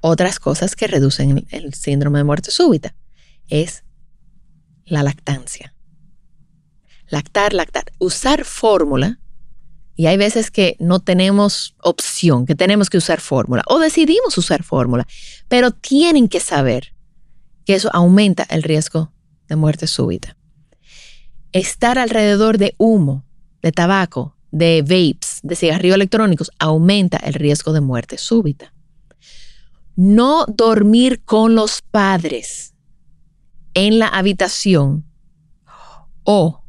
otras 0.00 0.38
cosas 0.38 0.76
que 0.76 0.86
reducen 0.86 1.46
el 1.50 1.74
síndrome 1.74 2.18
de 2.18 2.24
muerte 2.24 2.50
súbita 2.50 2.94
es 3.48 3.84
la 4.84 5.02
lactancia. 5.02 5.74
Lactar, 7.10 7.52
lactar. 7.52 7.84
Usar 7.98 8.44
fórmula 8.44 9.20
y 10.00 10.06
hay 10.06 10.16
veces 10.16 10.50
que 10.50 10.76
no 10.78 11.00
tenemos 11.00 11.74
opción, 11.82 12.46
que 12.46 12.54
tenemos 12.54 12.88
que 12.88 12.96
usar 12.96 13.20
fórmula 13.20 13.62
o 13.66 13.78
decidimos 13.78 14.38
usar 14.38 14.62
fórmula, 14.62 15.06
pero 15.48 15.72
tienen 15.72 16.28
que 16.28 16.40
saber 16.40 16.94
que 17.66 17.74
eso 17.74 17.90
aumenta 17.92 18.44
el 18.44 18.62
riesgo 18.62 19.12
de 19.48 19.56
muerte 19.56 19.86
súbita. 19.86 20.38
Estar 21.52 21.98
alrededor 21.98 22.56
de 22.56 22.74
humo, 22.78 23.26
de 23.60 23.72
tabaco, 23.72 24.36
de 24.50 24.82
vapes, 24.82 25.40
de 25.42 25.54
cigarrillos 25.54 25.96
electrónicos, 25.96 26.50
aumenta 26.58 27.18
el 27.18 27.34
riesgo 27.34 27.72
de 27.72 27.80
muerte 27.80 28.16
súbita. 28.16 28.72
No 29.96 30.46
dormir 30.46 31.22
con 31.24 31.54
los 31.54 31.82
padres 31.82 32.74
en 33.74 33.98
la 33.98 34.08
habitación 34.08 35.04
o, 36.24 36.59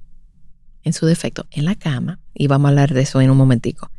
en 0.83 0.93
su 0.93 1.05
defecto, 1.05 1.45
en 1.51 1.65
la 1.65 1.75
cama 1.75 2.19
y 2.33 2.47
vamos 2.47 2.67
a 2.67 2.69
hablar 2.69 2.93
de 2.93 3.01
eso 3.01 3.21
en 3.21 3.29
un 3.29 3.37
momentico, 3.37 3.91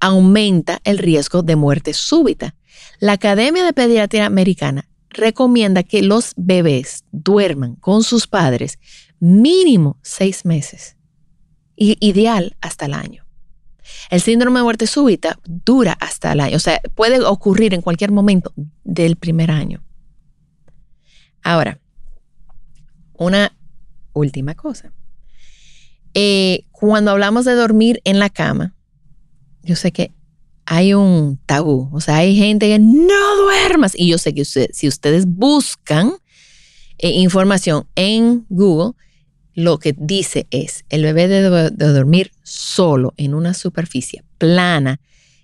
aumenta 0.00 0.80
el 0.84 0.98
riesgo 0.98 1.42
de 1.42 1.56
muerte 1.56 1.92
súbita. 1.92 2.54
La 3.00 3.12
Academia 3.12 3.64
de 3.64 3.72
Pediatría 3.72 4.26
Americana 4.26 4.88
recomienda 5.10 5.82
que 5.82 6.02
los 6.02 6.32
bebés 6.36 7.04
duerman 7.12 7.76
con 7.76 8.02
sus 8.02 8.26
padres 8.26 8.78
mínimo 9.18 9.98
seis 10.02 10.44
meses 10.44 10.96
y 11.74 11.96
ideal 12.06 12.56
hasta 12.60 12.86
el 12.86 12.94
año. 12.94 13.24
El 14.10 14.20
síndrome 14.20 14.58
de 14.60 14.64
muerte 14.64 14.86
súbita 14.86 15.38
dura 15.44 15.96
hasta 16.00 16.32
el 16.32 16.40
año, 16.40 16.56
o 16.56 16.60
sea, 16.60 16.80
puede 16.94 17.24
ocurrir 17.24 17.72
en 17.74 17.82
cualquier 17.82 18.10
momento 18.10 18.52
del 18.84 19.16
primer 19.16 19.50
año. 19.50 19.82
Ahora, 21.42 21.78
una 23.14 23.52
última 24.12 24.54
cosa. 24.54 24.92
Eh, 26.18 26.64
cuando 26.70 27.10
hablamos 27.10 27.44
de 27.44 27.52
dormir 27.52 28.00
en 28.04 28.18
la 28.18 28.30
cama, 28.30 28.74
yo 29.62 29.76
sé 29.76 29.92
que 29.92 30.14
hay 30.64 30.94
un 30.94 31.38
tabú, 31.44 31.90
o 31.92 32.00
sea, 32.00 32.16
hay 32.16 32.34
gente 32.34 32.68
que 32.68 32.78
no 32.78 33.36
duermas. 33.36 33.92
Y 33.94 34.08
yo 34.08 34.16
sé 34.16 34.32
que 34.32 34.46
si 34.46 34.88
ustedes 34.88 35.26
buscan 35.26 36.14
eh, 36.96 37.10
información 37.10 37.86
en 37.96 38.46
Google, 38.48 38.94
lo 39.52 39.78
que 39.78 39.94
dice 39.94 40.46
es, 40.50 40.86
el 40.88 41.02
bebé 41.02 41.28
debe 41.28 41.70
de 41.70 41.86
dormir 41.92 42.32
solo 42.42 43.12
en 43.18 43.34
una 43.34 43.52
superficie 43.52 44.24
plana, 44.38 45.02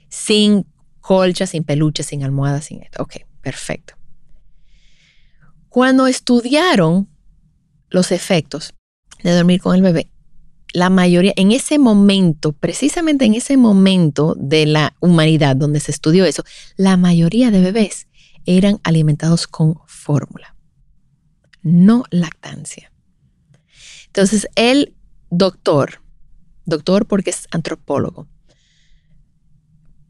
sin 0.09 0.65
colcha, 1.03 1.47
sin 1.47 1.65
peluche, 1.65 2.03
sin 2.03 2.25
almohada, 2.25 2.63
sin 2.63 2.83
esto. 2.83 3.03
Ok, 3.03 3.17
perfecto. 3.43 3.93
Cuando 5.69 6.07
estudiaron 6.07 7.11
los 7.91 8.11
efectos 8.11 8.73
de 9.23 9.33
dormir 9.33 9.61
con 9.61 9.75
el 9.77 9.83
bebé, 9.83 10.09
la 10.73 10.91
mayoría, 10.91 11.33
en 11.37 11.53
ese 11.53 11.79
momento, 11.79 12.53
precisamente 12.53 13.25
en 13.25 13.35
ese 13.35 13.57
momento 13.57 14.35
de 14.39 14.67
la 14.67 14.97
humanidad 15.01 15.57
donde 15.57 15.81
se 15.81 15.91
estudió 15.91 16.25
eso, 16.25 16.45
la 16.77 16.97
mayoría 16.97 17.51
de 17.51 17.61
bebés 17.61 18.09
eran 18.47 18.81
alimentados 18.83 19.47
con 19.47 19.77
fórmula, 19.87 20.57
no 21.63 22.05
lactancia. 22.11 22.93
Entonces, 24.07 24.49
el 24.57 24.95
doctor, 25.31 26.03
doctor 26.65 27.07
porque 27.07 27.31
es 27.31 27.47
antropólogo, 27.51 28.29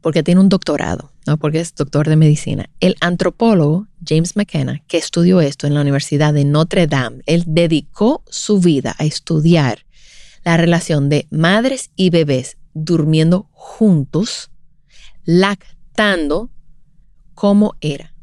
porque 0.01 0.23
tiene 0.23 0.41
un 0.41 0.49
doctorado, 0.49 1.13
no 1.25 1.37
porque 1.37 1.61
es 1.61 1.73
doctor 1.75 2.09
de 2.09 2.17
medicina. 2.17 2.69
El 2.81 2.95
antropólogo 2.99 3.87
James 4.05 4.35
McKenna, 4.35 4.83
que 4.87 4.97
estudió 4.97 5.39
esto 5.39 5.65
en 5.65 5.73
la 5.73 5.81
Universidad 5.81 6.33
de 6.33 6.43
Notre 6.43 6.87
Dame, 6.87 7.23
él 7.25 7.45
dedicó 7.47 8.23
su 8.29 8.59
vida 8.59 8.95
a 8.97 9.05
estudiar 9.05 9.85
la 10.43 10.57
relación 10.57 11.09
de 11.09 11.27
madres 11.29 11.91
y 11.95 12.09
bebés 12.09 12.57
durmiendo 12.73 13.49
juntos, 13.51 14.51
lactando, 15.23 16.49
cómo 17.33 17.75
era. 17.81 18.13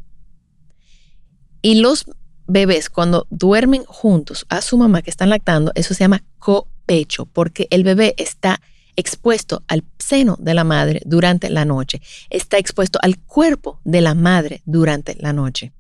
Y 1.63 1.81
los 1.81 2.07
bebés 2.47 2.91
cuando 2.91 3.27
duermen 3.31 3.85
juntos 3.85 4.45
a 4.49 4.61
su 4.61 4.77
mamá 4.77 5.03
que 5.03 5.11
están 5.11 5.31
lactando, 5.31 5.73
eso 5.75 5.95
se 5.95 6.05
llama 6.05 6.25
copecho, 6.39 7.27
porque 7.27 7.69
el 7.71 7.85
bebé 7.85 8.15
está 8.19 8.61
expuesto 8.97 9.63
al 9.69 9.85
seno 9.99 10.37
de 10.41 10.55
la 10.55 10.65
madre 10.65 11.01
durante 11.07 11.49
la 11.49 11.65
noche, 11.65 12.01
está 12.29 12.59
expuesto 12.59 12.99
al 13.03 13.19
cuerpo 13.19 13.81
de 13.85 14.01
la 14.01 14.15
madre 14.15 14.63
durante 14.65 15.17
la 15.17 15.33
noche. 15.33 15.73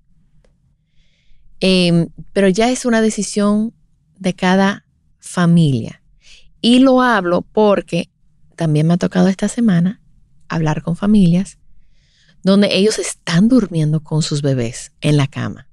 Em, 1.61 2.09
pero 2.33 2.49
ya 2.49 2.71
es 2.71 2.85
una 2.85 3.03
decisión 3.03 3.75
de 4.19 4.35
cada 4.35 4.87
familia. 5.19 6.00
Y 6.61 6.81
lo 6.81 7.03
hablo 7.03 7.43
porque 7.43 8.11
también 8.57 8.87
me 8.87 8.95
ha 8.95 8.99
tocado 8.99 9.29
esta 9.29 9.49
semana 9.49 10.01
hablar 10.49 10.83
con 10.83 10.97
familias 10.97 11.59
donde 12.43 12.75
ellos 12.75 12.99
están 12.99 13.49
durmiendo 13.49 14.01
con 14.03 14.23
sus 14.23 14.43
bebés 14.43 14.93
en 15.01 15.17
la 15.17 15.27
cama 15.27 15.71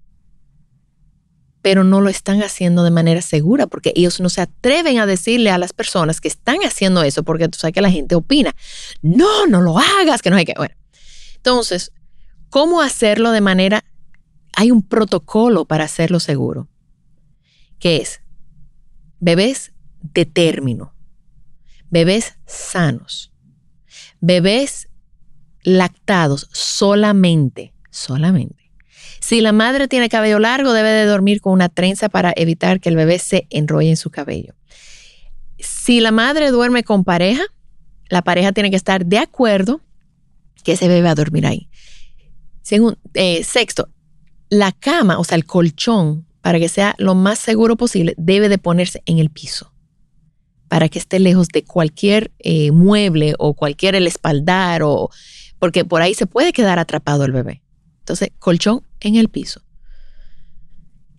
pero 1.68 1.84
no 1.84 2.00
lo 2.00 2.08
están 2.08 2.44
haciendo 2.44 2.86
de 2.86 2.92
manera 2.92 3.22
segura 3.22 3.68
porque 3.68 3.92
ellos 3.94 4.22
no 4.22 4.30
se 4.30 4.40
atreven 4.40 5.00
a 5.00 5.06
decirle 5.06 5.52
a 5.52 5.58
las 5.58 5.74
personas 5.74 6.22
que 6.22 6.30
están 6.30 6.60
haciendo 6.64 7.04
eso 7.04 7.24
porque 7.24 7.50
tú 7.50 7.60
sabes 7.60 7.74
que 7.74 7.82
la 7.82 7.92
gente 7.92 8.16
opina, 8.16 8.56
no, 9.02 9.48
no 9.48 9.60
lo 9.60 9.78
hagas, 9.78 10.22
que 10.22 10.30
no 10.30 10.38
hay 10.38 10.46
que... 10.46 10.54
Bueno, 10.56 10.76
entonces, 11.36 11.92
¿cómo 12.50 12.82
hacerlo 12.82 13.32
de 13.32 13.42
manera... 13.42 13.84
Hay 14.54 14.72
un 14.72 14.82
protocolo 14.82 15.66
para 15.66 15.84
hacerlo 15.84 16.22
seguro, 16.22 16.70
que 17.80 17.98
es 17.98 18.22
bebés 19.20 19.74
de 20.14 20.26
término, 20.26 20.94
bebés 21.90 22.38
sanos, 22.46 23.32
bebés 24.20 24.90
lactados 25.64 26.50
solamente, 26.52 27.74
solamente 27.90 28.58
si 29.20 29.42
la 29.42 29.52
madre 29.52 29.88
tiene 29.88 30.10
cabello 30.10 30.40
largo, 30.40 30.74
debe 30.74 30.90
de 30.90 31.06
dormir 31.06 31.42
con 31.42 31.54
una 31.54 31.70
trenza 31.70 32.10
para 32.10 32.34
evitar 32.36 32.80
que 32.80 32.90
el 32.90 32.96
bebé 32.96 33.20
se 33.20 33.48
enrolle 33.50 33.90
en 33.90 33.98
su 33.98 34.10
cabello. 34.10 34.54
Si 35.60 36.00
la 36.00 36.12
madre 36.12 36.52
duerme 36.52 36.84
con 36.84 37.04
pareja, 37.04 37.44
la 38.10 38.22
pareja 38.22 38.52
tiene 38.52 38.70
que 38.70 38.76
estar 38.76 39.06
de 39.06 39.18
acuerdo 39.18 39.82
que 40.64 40.74
ese 40.74 40.88
bebé 40.88 41.02
va 41.02 41.12
a 41.12 41.16
dormir 41.16 41.46
ahí. 41.46 41.70
Eh, 43.16 43.44
sexto, 43.44 43.90
la 44.50 44.72
cama, 44.72 45.20
o 45.20 45.24
sea, 45.24 45.36
el 45.36 45.46
colchón, 45.46 46.26
para 46.42 46.60
que 46.60 46.70
sea 46.70 46.96
lo 46.98 47.16
más 47.16 47.40
seguro 47.40 47.76
posible, 47.76 48.14
debe 48.18 48.50
de 48.50 48.58
ponerse 48.58 49.02
en 49.06 49.20
el 49.20 49.30
piso 49.30 49.74
para 50.68 50.90
que 50.90 51.00
esté 51.00 51.20
lejos 51.20 51.48
de 51.50 51.64
cualquier 51.64 52.32
eh, 52.40 52.72
mueble 52.72 53.34
o 53.40 53.54
cualquier 53.54 53.96
el 53.96 54.08
espaldar 54.08 54.82
o 54.84 55.10
porque 55.60 55.86
por 55.86 56.02
ahí 56.02 56.14
se 56.14 56.28
puede 56.28 56.54
quedar 56.54 56.80
atrapado 56.80 57.26
el 57.26 57.32
bebé. 57.32 57.64
Entonces, 58.00 58.30
colchón 58.40 58.84
en 59.00 59.16
el 59.16 59.30
piso. 59.30 59.62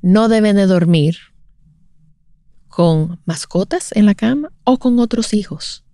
No 0.00 0.28
deben 0.28 0.56
de 0.56 0.66
dormir 0.66 1.16
con 2.68 3.20
mascotas 3.24 3.90
en 3.92 4.06
la 4.06 4.14
cama 4.14 4.52
o 4.64 4.78
con 4.78 4.98
otros 5.00 5.34
hijos. 5.34 5.84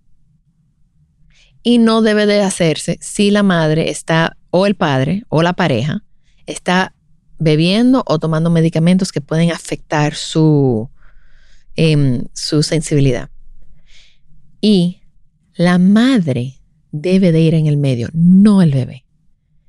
Y 1.63 1.79
no 1.79 2.03
debe 2.03 2.27
de 2.27 2.41
hacerse 2.43 2.99
si 3.01 3.31
la 3.31 3.41
madre 3.41 3.89
está, 3.89 4.37
o 4.51 4.67
el 4.67 4.75
padre, 4.75 5.23
o 5.29 5.41
la 5.41 5.53
pareja, 5.53 6.03
está 6.45 6.93
bebiendo 7.39 8.03
o 8.05 8.19
tomando 8.19 8.51
medicamentos 8.51 9.11
que 9.11 9.19
pueden 9.19 9.51
afectar 9.51 10.13
su, 10.13 10.89
em, 11.75 12.25
su 12.33 12.61
sensibilidad. 12.61 13.29
Y 14.67 15.03
la 15.53 15.77
madre 15.77 16.59
debe 16.91 17.31
de 17.31 17.39
ir 17.39 17.53
en 17.53 17.67
el 17.67 17.77
medio, 17.77 18.09
no 18.13 18.63
el 18.63 18.71
bebé. 18.71 19.05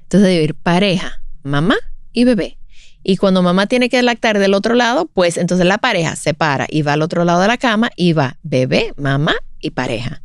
Entonces 0.04 0.30
debe 0.30 0.44
ir 0.44 0.54
pareja, 0.54 1.22
mamá 1.42 1.76
y 2.14 2.24
bebé. 2.24 2.58
Y 3.02 3.18
cuando 3.18 3.42
mamá 3.42 3.66
tiene 3.66 3.90
que 3.90 4.02
lactar 4.02 4.38
del 4.38 4.54
otro 4.54 4.74
lado, 4.74 5.04
pues 5.04 5.36
entonces 5.36 5.66
la 5.66 5.76
pareja 5.76 6.16
se 6.16 6.32
para 6.32 6.66
y 6.70 6.80
va 6.80 6.94
al 6.94 7.02
otro 7.02 7.26
lado 7.26 7.42
de 7.42 7.46
la 7.46 7.58
cama 7.58 7.90
y 7.94 8.14
va 8.14 8.38
bebé, 8.42 8.94
mamá 8.96 9.34
y 9.60 9.72
pareja. 9.72 10.22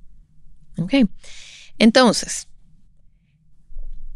¿Ok? 0.77 0.93
Entonces, 1.77 2.47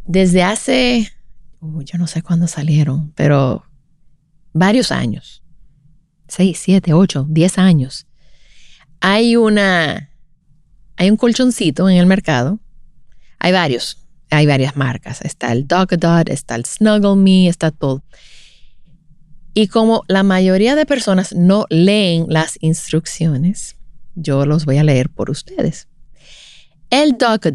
desde 0.06 0.42
hace, 0.42 1.12
uh, 1.60 1.82
yo 1.82 1.98
no 1.98 2.08
sé 2.08 2.22
cuándo 2.22 2.48
salieron, 2.48 3.12
pero 3.12 3.66
varios 4.54 4.94
años, 4.94 5.44
seis, 6.30 6.62
siete, 6.64 6.94
ocho, 6.94 7.26
diez 7.28 7.58
años, 7.58 8.08
hay 9.02 9.36
una, 9.36 10.15
hay 10.98 11.10
un 11.10 11.18
colchoncito 11.18 11.90
en 11.90 11.98
el 11.98 12.06
mercado, 12.06 12.60
hay 13.40 13.52
varios, 13.52 14.06
hay 14.30 14.46
varias 14.46 14.76
marcas. 14.76 15.22
Está 15.22 15.52
el 15.52 15.68
Dot, 15.68 15.92
está 16.30 16.56
el 16.56 16.66
Snuggle 16.66 17.16
Me, 17.16 17.48
está 17.48 17.72
todo. 17.72 18.04
Y 19.54 19.68
como 19.68 20.04
la 20.08 20.24
mayoría 20.24 20.76
de 20.76 20.86
personas 20.86 21.34
no 21.34 21.66
leen 21.70 22.26
las 22.28 22.58
instrucciones, 22.62 23.78
yo 24.16 24.46
los 24.46 24.66
voy 24.66 24.78
a 24.78 24.84
leer 24.84 25.10
por 25.10 25.30
ustedes. 25.30 25.88
El 26.90 27.18
Dot 27.18 27.46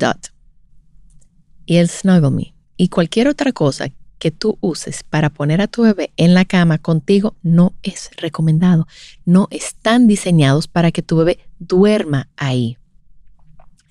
y 1.67 1.77
el 1.77 1.89
Snuggle 1.89 2.31
Me 2.31 2.55
y 2.77 2.89
cualquier 2.89 3.29
otra 3.29 3.53
cosa 3.53 3.91
que 4.19 4.31
tú 4.31 4.59
uses 4.61 5.03
para 5.03 5.31
poner 5.31 5.61
a 5.61 5.67
tu 5.67 5.83
bebé 5.83 6.13
en 6.17 6.35
la 6.35 6.45
cama 6.45 6.79
contigo 6.79 7.37
no 7.43 7.75
es 7.83 8.11
recomendado. 8.17 8.87
No 9.25 9.49
están 9.51 10.07
diseñados 10.07 10.69
para 10.69 10.93
que 10.93 11.03
tu 11.03 11.17
bebé 11.17 11.39
duerma 11.59 12.29
ahí. 12.37 12.77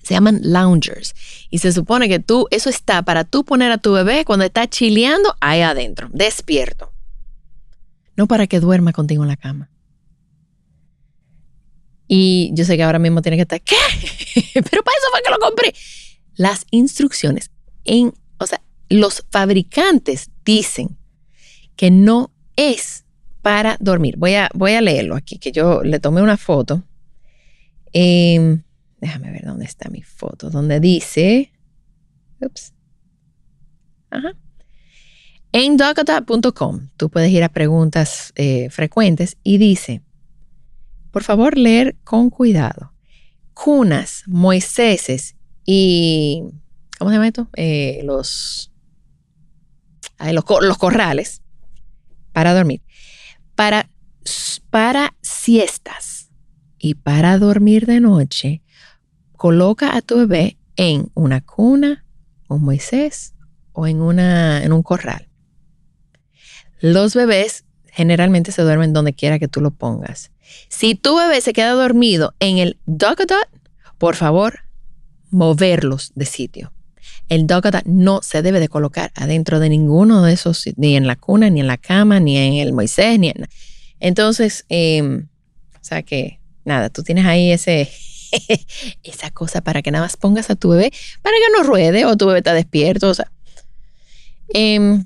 Se 0.02 0.14
llaman 0.14 0.40
loungers. 0.42 1.14
Y 1.50 1.58
se 1.58 1.72
supone 1.72 2.08
que 2.08 2.18
tú, 2.18 2.46
eso 2.50 2.70
está 2.70 3.02
para 3.02 3.24
tú 3.24 3.44
poner 3.44 3.70
a 3.70 3.78
tu 3.78 3.92
bebé 3.92 4.24
cuando 4.24 4.44
está 4.44 4.68
chileando 4.68 5.36
ahí 5.40 5.60
adentro, 5.60 6.08
despierto. 6.12 6.92
No 8.16 8.26
para 8.26 8.46
que 8.46 8.60
duerma 8.60 8.92
contigo 8.92 9.22
en 9.22 9.28
la 9.28 9.36
cama. 9.36 9.70
Y 12.08 12.50
yo 12.54 12.64
sé 12.64 12.76
que 12.76 12.82
ahora 12.82 12.98
mismo 12.98 13.22
tiene 13.22 13.36
que 13.36 13.42
estar, 13.42 13.60
¿qué? 13.60 13.76
Pero 14.54 14.82
para 14.82 14.98
eso 14.98 15.10
fue 15.12 15.22
que 15.24 15.30
lo 15.30 15.38
compré. 15.38 15.74
Las 16.34 16.66
instrucciones, 16.70 17.50
en, 17.84 18.12
o 18.38 18.46
sea, 18.46 18.60
los 18.88 19.24
fabricantes 19.30 20.30
dicen 20.44 20.98
que 21.76 21.90
no 21.90 22.32
es 22.56 23.04
para 23.42 23.76
dormir. 23.80 24.16
Voy 24.18 24.34
a, 24.34 24.50
voy 24.54 24.72
a 24.72 24.80
leerlo 24.80 25.14
aquí, 25.14 25.38
que 25.38 25.52
yo 25.52 25.82
le 25.82 26.00
tomé 26.00 26.20
una 26.20 26.36
foto. 26.36 26.82
Eh, 27.92 28.58
déjame 29.00 29.30
ver 29.30 29.44
dónde 29.44 29.64
está 29.64 29.88
mi 29.88 30.02
foto, 30.02 30.50
donde 30.50 30.80
dice, 30.80 31.52
ups, 32.40 32.74
ajá, 34.10 34.34
en 35.52 35.76
docatat.com 35.76 36.88
tú 36.96 37.10
puedes 37.10 37.30
ir 37.32 37.42
a 37.42 37.48
preguntas 37.48 38.32
eh, 38.36 38.70
frecuentes 38.70 39.36
y 39.42 39.58
dice, 39.58 40.02
por 41.10 41.24
favor 41.24 41.58
leer 41.58 41.96
con 42.04 42.30
cuidado. 42.30 42.92
Cunas, 43.52 44.22
Moiséses 44.26 45.34
y, 45.66 46.44
¿cómo 46.98 47.10
se 47.10 47.16
llama 47.16 47.26
esto? 47.26 47.48
Eh, 47.56 48.00
los, 48.04 48.70
los, 50.20 50.44
los 50.62 50.78
corrales 50.78 51.42
para 52.32 52.54
dormir. 52.54 52.82
Para, 53.56 53.90
para 54.70 55.16
siestas 55.20 56.30
y 56.78 56.94
para 56.94 57.38
dormir 57.38 57.86
de 57.86 58.00
noche, 58.00 58.62
coloca 59.40 59.96
a 59.96 60.02
tu 60.02 60.18
bebé 60.18 60.58
en 60.76 61.10
una 61.14 61.40
cuna, 61.40 62.04
un 62.48 62.62
Moisés 62.62 63.32
o 63.72 63.86
en, 63.86 64.02
una, 64.02 64.62
en 64.62 64.70
un 64.70 64.82
corral. 64.82 65.30
Los 66.80 67.14
bebés 67.14 67.64
generalmente 67.86 68.52
se 68.52 68.60
duermen 68.60 68.92
donde 68.92 69.14
quiera 69.14 69.38
que 69.38 69.48
tú 69.48 69.62
lo 69.62 69.70
pongas. 69.70 70.30
Si 70.68 70.94
tu 70.94 71.16
bebé 71.16 71.40
se 71.40 71.54
queda 71.54 71.70
dormido 71.70 72.34
en 72.38 72.58
el 72.58 72.76
dogadot, 72.84 73.48
por 73.96 74.14
favor, 74.14 74.58
moverlos 75.30 76.12
de 76.14 76.26
sitio. 76.26 76.74
El 77.30 77.46
dogadot 77.46 77.86
no 77.86 78.20
se 78.20 78.42
debe 78.42 78.60
de 78.60 78.68
colocar 78.68 79.10
adentro 79.14 79.58
de 79.58 79.70
ninguno 79.70 80.22
de 80.22 80.34
esos, 80.34 80.66
ni 80.76 80.96
en 80.96 81.06
la 81.06 81.16
cuna, 81.16 81.48
ni 81.48 81.60
en 81.60 81.66
la 81.66 81.78
cama, 81.78 82.20
ni 82.20 82.36
en 82.36 82.54
el 82.56 82.74
Moisés, 82.74 83.18
ni 83.18 83.30
en... 83.30 83.48
Entonces, 84.00 84.66
em, 84.68 85.28
o 85.76 85.78
sea 85.80 86.02
que, 86.02 86.40
nada, 86.66 86.90
tú 86.90 87.02
tienes 87.02 87.24
ahí 87.24 87.52
ese, 87.52 87.88
esa 89.02 89.30
cosa 89.30 89.60
para 89.60 89.82
que 89.82 89.90
nada 89.90 90.04
más 90.04 90.16
pongas 90.16 90.50
a 90.50 90.56
tu 90.56 90.70
bebé 90.70 90.92
para 91.22 91.34
que 91.36 91.58
no 91.58 91.64
ruede 91.64 92.04
o 92.04 92.16
tu 92.16 92.26
bebé 92.26 92.38
está 92.38 92.54
despierto. 92.54 93.10
O 93.10 93.14
sea. 93.14 93.30
Em, 94.48 95.04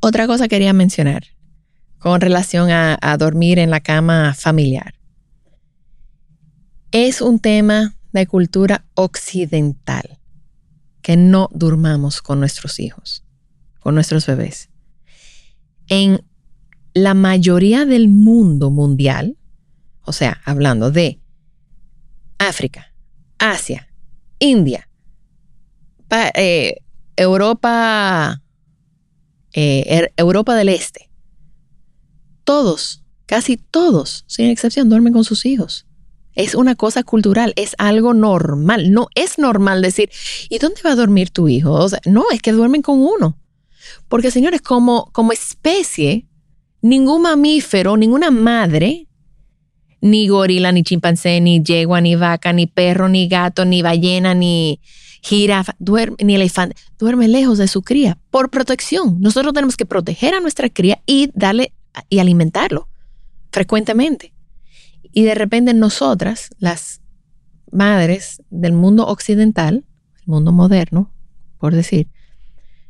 otra 0.00 0.26
cosa 0.26 0.48
quería 0.48 0.72
mencionar 0.72 1.24
con 1.98 2.20
relación 2.20 2.70
a, 2.70 2.98
a 3.00 3.16
dormir 3.16 3.58
en 3.58 3.70
la 3.70 3.80
cama 3.80 4.34
familiar. 4.34 4.94
Es 6.92 7.20
un 7.20 7.40
tema 7.40 7.96
de 8.12 8.26
cultura 8.26 8.84
occidental 8.94 10.18
que 11.02 11.16
no 11.16 11.48
durmamos 11.52 12.22
con 12.22 12.40
nuestros 12.40 12.80
hijos, 12.80 13.24
con 13.80 13.94
nuestros 13.94 14.26
bebés. 14.26 14.70
En 15.88 16.24
la 16.94 17.14
mayoría 17.14 17.84
del 17.84 18.08
mundo 18.08 18.70
mundial, 18.70 19.36
o 20.02 20.12
sea, 20.12 20.40
hablando 20.44 20.90
de 20.90 21.20
África, 22.38 22.92
Asia, 23.38 23.88
India, 24.38 24.88
eh, 26.34 26.76
Europa, 27.16 28.42
eh, 29.52 29.84
er, 29.86 30.12
Europa 30.16 30.54
del 30.54 30.68
Este, 30.68 31.10
todos, 32.44 33.02
casi 33.26 33.56
todos, 33.56 34.24
sin 34.26 34.46
excepción, 34.46 34.88
duermen 34.88 35.12
con 35.12 35.24
sus 35.24 35.46
hijos. 35.46 35.86
Es 36.34 36.54
una 36.54 36.74
cosa 36.74 37.02
cultural, 37.02 37.54
es 37.56 37.74
algo 37.78 38.12
normal. 38.12 38.92
No 38.92 39.08
es 39.14 39.38
normal 39.38 39.80
decir, 39.80 40.10
¿y 40.50 40.58
dónde 40.58 40.82
va 40.84 40.92
a 40.92 40.96
dormir 40.96 41.30
tu 41.30 41.48
hijo? 41.48 41.86
No, 42.04 42.24
es 42.30 42.42
que 42.42 42.52
duermen 42.52 42.82
con 42.82 43.00
uno. 43.00 43.38
Porque, 44.08 44.30
señores, 44.30 44.60
como, 44.60 45.10
como 45.12 45.32
especie, 45.32 46.26
ningún 46.82 47.22
mamífero, 47.22 47.96
ninguna 47.96 48.30
madre, 48.30 49.08
ni 50.06 50.28
gorila, 50.28 50.72
ni 50.72 50.82
chimpancé, 50.82 51.40
ni 51.40 51.62
yegua, 51.62 52.00
ni 52.00 52.16
vaca, 52.16 52.52
ni 52.52 52.66
perro, 52.66 53.08
ni 53.08 53.28
gato, 53.28 53.64
ni 53.64 53.82
ballena, 53.82 54.34
ni 54.34 54.80
jirafa, 55.22 55.74
duerme, 55.78 56.16
ni 56.22 56.34
elefante, 56.34 56.76
duerme 56.98 57.28
lejos 57.28 57.58
de 57.58 57.68
su 57.68 57.82
cría 57.82 58.18
por 58.30 58.50
protección. 58.50 59.20
Nosotros 59.20 59.52
tenemos 59.52 59.76
que 59.76 59.86
proteger 59.86 60.34
a 60.34 60.40
nuestra 60.40 60.68
cría 60.68 61.00
y 61.06 61.30
darle 61.34 61.72
y 62.08 62.18
alimentarlo 62.18 62.88
frecuentemente. 63.50 64.34
Y 65.12 65.22
de 65.22 65.34
repente 65.34 65.72
nosotras, 65.72 66.50
las 66.58 67.00
madres 67.72 68.42
del 68.50 68.72
mundo 68.72 69.06
occidental, 69.06 69.86
el 70.18 70.26
mundo 70.26 70.52
moderno, 70.52 71.12
por 71.58 71.74
decir, 71.74 72.08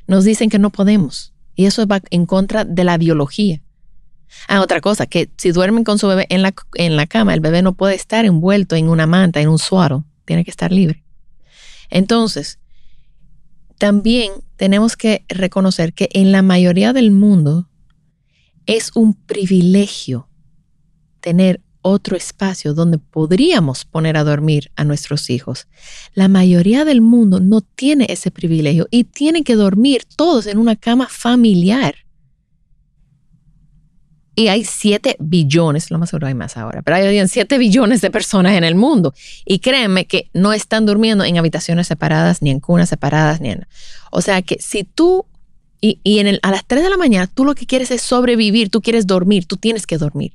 nos 0.06 0.24
dicen 0.24 0.50
que 0.50 0.58
no 0.58 0.70
podemos. 0.70 1.34
Y 1.54 1.66
eso 1.66 1.86
va 1.86 2.00
en 2.10 2.26
contra 2.26 2.64
de 2.64 2.84
la 2.84 2.98
biología. 2.98 3.62
Ah, 4.48 4.60
otra 4.60 4.80
cosa, 4.80 5.06
que 5.06 5.30
si 5.36 5.52
duermen 5.52 5.84
con 5.84 5.98
su 5.98 6.06
bebé 6.08 6.26
en 6.28 6.42
la, 6.42 6.54
en 6.74 6.96
la 6.96 7.06
cama, 7.06 7.34
el 7.34 7.40
bebé 7.40 7.62
no 7.62 7.74
puede 7.74 7.94
estar 7.94 8.24
envuelto 8.24 8.76
en 8.76 8.88
una 8.88 9.06
manta, 9.06 9.40
en 9.40 9.48
un 9.48 9.58
suaro, 9.58 10.04
tiene 10.24 10.44
que 10.44 10.50
estar 10.50 10.72
libre. 10.72 11.02
Entonces, 11.90 12.58
también 13.78 14.32
tenemos 14.56 14.96
que 14.96 15.24
reconocer 15.28 15.92
que 15.92 16.08
en 16.12 16.32
la 16.32 16.42
mayoría 16.42 16.92
del 16.92 17.10
mundo 17.10 17.68
es 18.66 18.90
un 18.94 19.14
privilegio 19.14 20.28
tener 21.20 21.60
otro 21.82 22.16
espacio 22.16 22.74
donde 22.74 22.98
podríamos 22.98 23.84
poner 23.84 24.16
a 24.16 24.24
dormir 24.24 24.72
a 24.74 24.82
nuestros 24.82 25.30
hijos. 25.30 25.68
La 26.14 26.26
mayoría 26.26 26.84
del 26.84 27.00
mundo 27.00 27.38
no 27.38 27.60
tiene 27.60 28.06
ese 28.08 28.32
privilegio 28.32 28.88
y 28.90 29.04
tienen 29.04 29.44
que 29.44 29.54
dormir 29.54 30.02
todos 30.16 30.46
en 30.46 30.58
una 30.58 30.74
cama 30.74 31.06
familiar. 31.08 32.05
Y 34.38 34.48
hay 34.48 34.64
7 34.64 35.16
billones, 35.18 35.90
lo 35.90 35.98
más 35.98 36.10
seguro 36.10 36.26
hay 36.26 36.34
más 36.34 36.58
ahora, 36.58 36.82
pero 36.82 36.98
hay 36.98 37.26
7 37.26 37.56
billones 37.56 38.02
de 38.02 38.10
personas 38.10 38.52
en 38.52 38.64
el 38.64 38.74
mundo. 38.74 39.14
Y 39.46 39.60
créanme 39.60 40.04
que 40.06 40.28
no 40.34 40.52
están 40.52 40.84
durmiendo 40.84 41.24
en 41.24 41.38
habitaciones 41.38 41.86
separadas, 41.86 42.42
ni 42.42 42.50
en 42.50 42.60
cunas 42.60 42.90
separadas, 42.90 43.40
ni 43.40 43.52
en... 43.52 43.66
O 44.10 44.20
sea 44.20 44.42
que 44.42 44.58
si 44.60 44.84
tú, 44.84 45.24
y, 45.80 46.18
en 46.18 46.26
el, 46.26 46.38
a 46.42 46.50
las 46.50 46.66
3 46.66 46.82
de 46.82 46.90
la 46.90 46.98
mañana, 46.98 47.26
tú 47.26 47.46
lo 47.46 47.54
que 47.54 47.64
quieres 47.64 47.90
es 47.90 48.02
sobrevivir, 48.02 48.68
tú 48.68 48.82
quieres 48.82 49.06
dormir, 49.06 49.46
tú 49.46 49.56
tienes 49.56 49.86
que 49.86 49.96
dormir. 49.96 50.34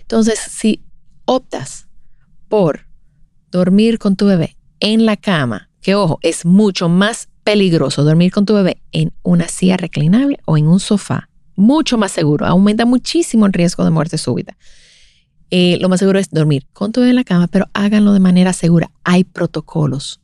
Entonces, 0.00 0.38
si 0.38 0.82
optas 1.24 1.86
por 2.48 2.88
dormir 3.50 3.98
con 3.98 4.16
tu 4.16 4.26
bebé 4.26 4.58
en 4.80 5.06
la 5.06 5.16
cama, 5.16 5.70
que 5.80 5.94
ojo, 5.94 6.18
es 6.20 6.44
mucho 6.44 6.90
más 6.90 7.30
peligroso 7.42 8.04
dormir 8.04 8.32
con 8.32 8.44
tu 8.44 8.52
bebé 8.52 8.82
en 8.92 9.14
una 9.22 9.48
silla 9.48 9.78
reclinable 9.78 10.38
o 10.44 10.58
en 10.58 10.66
un 10.66 10.78
sofá 10.78 11.29
mucho 11.60 11.98
más 11.98 12.12
seguro, 12.12 12.46
aumenta 12.46 12.84
muchísimo 12.84 13.46
el 13.46 13.52
riesgo 13.52 13.84
de 13.84 13.90
muerte 13.90 14.18
súbita. 14.18 14.56
Eh, 15.50 15.78
lo 15.80 15.88
más 15.88 15.98
seguro 15.98 16.18
es 16.18 16.30
dormir 16.30 16.66
con 16.72 16.92
todo 16.92 17.06
en 17.06 17.16
la 17.16 17.24
cama, 17.24 17.48
pero 17.48 17.66
háganlo 17.72 18.12
de 18.12 18.20
manera 18.20 18.52
segura. 18.52 18.90
Hay 19.02 19.24
protocolos 19.24 20.20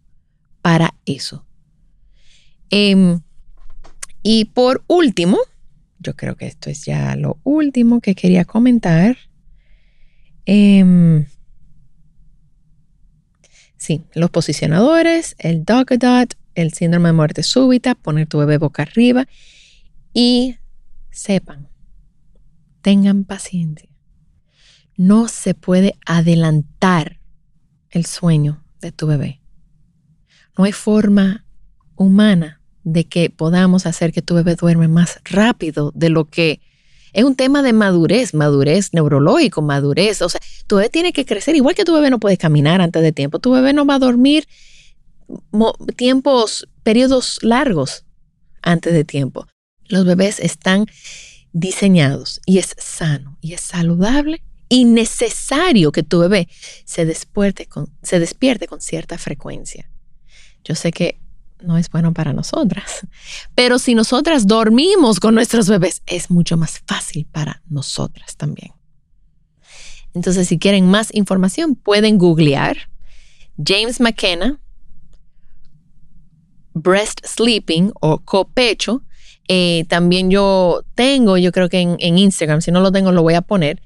para 0.62 0.94
eso. 1.04 1.44
Em, 2.70 3.20
y 4.22 4.46
por 4.46 4.84
último, 4.86 5.38
yo 5.98 6.14
creo 6.14 6.36
que 6.36 6.46
esto 6.46 6.70
es 6.70 6.84
ya 6.84 7.16
lo 7.16 7.38
último 7.42 8.00
que 8.00 8.14
quería 8.14 8.44
comentar. 8.44 9.16
Em, 10.44 11.26
sí, 13.76 14.04
los 14.14 14.30
posicionadores, 14.30 15.34
el 15.38 15.64
dot, 15.64 16.36
el 16.54 16.72
síndrome 16.72 17.08
de 17.08 17.12
muerte 17.12 17.42
súbita, 17.42 17.94
poner 17.94 18.26
tu 18.28 18.38
bebé 18.38 18.58
boca 18.58 18.82
arriba 18.82 19.26
y 20.12 20.56
sepan, 21.16 21.68
tengan 22.82 23.24
paciencia. 23.24 23.88
No 24.96 25.28
se 25.28 25.54
puede 25.54 25.94
adelantar 26.06 27.20
el 27.90 28.06
sueño 28.06 28.64
de 28.80 28.92
tu 28.92 29.06
bebé. 29.06 29.40
No 30.56 30.64
hay 30.64 30.72
forma 30.72 31.44
humana 31.96 32.60
de 32.84 33.04
que 33.04 33.30
podamos 33.30 33.86
hacer 33.86 34.12
que 34.12 34.22
tu 34.22 34.34
bebé 34.34 34.54
duerme 34.54 34.88
más 34.88 35.20
rápido 35.24 35.90
de 35.94 36.10
lo 36.10 36.26
que 36.26 36.60
es 37.12 37.24
un 37.24 37.34
tema 37.34 37.62
de 37.62 37.72
madurez, 37.72 38.34
madurez 38.34 38.92
neurológico, 38.92 39.62
madurez. 39.62 40.20
O 40.22 40.28
sea, 40.28 40.40
tu 40.66 40.76
bebé 40.76 40.90
tiene 40.90 41.12
que 41.12 41.24
crecer, 41.24 41.56
igual 41.56 41.74
que 41.74 41.84
tu 41.84 41.94
bebé 41.94 42.10
no 42.10 42.20
puede 42.20 42.36
caminar 42.36 42.80
antes 42.80 43.02
de 43.02 43.12
tiempo, 43.12 43.38
tu 43.38 43.52
bebé 43.52 43.72
no 43.72 43.86
va 43.86 43.94
a 43.94 43.98
dormir 43.98 44.46
tiempos, 45.96 46.68
periodos 46.82 47.38
largos 47.42 48.04
antes 48.62 48.92
de 48.92 49.04
tiempo. 49.04 49.46
Los 49.88 50.04
bebés 50.04 50.40
están 50.40 50.86
diseñados 51.52 52.40
y 52.44 52.58
es 52.58 52.74
sano 52.78 53.38
y 53.40 53.54
es 53.54 53.60
saludable 53.60 54.42
y 54.68 54.84
necesario 54.84 55.92
que 55.92 56.02
tu 56.02 56.20
bebé 56.20 56.48
se 56.84 57.04
despierte 57.04 57.66
con, 57.66 57.88
se 58.02 58.18
despierte 58.18 58.66
con 58.66 58.80
cierta 58.80 59.16
frecuencia. 59.18 59.90
Yo 60.64 60.74
sé 60.74 60.90
que 60.90 61.20
no 61.62 61.78
es 61.78 61.88
bueno 61.88 62.12
para 62.12 62.32
nosotras, 62.32 63.06
pero 63.54 63.78
si 63.78 63.94
nosotras 63.94 64.46
dormimos 64.46 65.20
con 65.20 65.34
nuestros 65.34 65.68
bebés, 65.68 66.02
es 66.06 66.30
mucho 66.30 66.56
más 66.56 66.82
fácil 66.86 67.26
para 67.30 67.62
nosotras 67.68 68.36
también. 68.36 68.72
Entonces, 70.12 70.48
si 70.48 70.58
quieren 70.58 70.88
más 70.90 71.14
información, 71.14 71.74
pueden 71.74 72.18
googlear 72.18 72.76
James 73.62 74.00
McKenna, 74.00 74.58
breast 76.74 77.20
sleeping 77.24 77.92
o 78.00 78.18
copecho 78.18 79.02
eh, 79.48 79.84
también 79.88 80.30
yo 80.30 80.82
tengo, 80.94 81.36
yo 81.36 81.52
creo 81.52 81.68
que 81.68 81.80
en, 81.80 82.18
Instagram, 82.18 82.60
si 82.60 82.70
no 82.70 82.80
lo 82.80 82.92
tengo, 82.92 83.12
lo 83.12 83.22
voy 83.22 83.34
a 83.34 83.42
poner, 83.42 83.82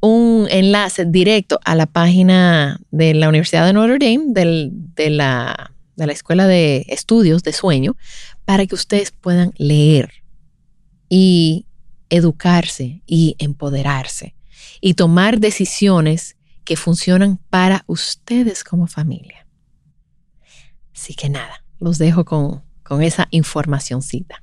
un 0.00 0.48
enlace 0.50 1.04
directo 1.04 1.60
a 1.64 1.74
la 1.74 1.86
página 1.86 2.80
de 2.90 3.14
la 3.14 3.28
Universidad 3.28 3.66
de 3.66 3.72
Notre 3.72 3.98
Dame, 3.98 4.32
de, 4.32 5.10
la, 5.10 5.72
de 5.96 6.06
la 6.06 6.12
Escuela 6.12 6.46
de 6.46 6.86
Estudios 6.88 7.42
de 7.42 7.52
Sueño, 7.52 7.96
para 8.44 8.66
que 8.66 8.74
ustedes 8.74 9.12
puedan 9.12 9.52
leer 9.58 10.10
y 11.08 11.66
educarse 12.10 13.02
y 13.06 13.36
empoderarse 13.38 14.34
y 14.80 14.94
tomar 14.94 15.38
decisiones 15.38 16.36
que 16.64 16.76
funcionan 16.76 17.38
para 17.50 17.84
ustedes 17.86 18.64
como 18.64 18.86
familia. 18.86 19.46
Así 20.94 21.14
que 21.14 21.28
nada, 21.28 21.64
los 21.78 21.98
dejo 21.98 22.24
con, 22.24 22.62
con 22.82 23.02
esa 23.02 23.28
informacióncita. 23.30 24.42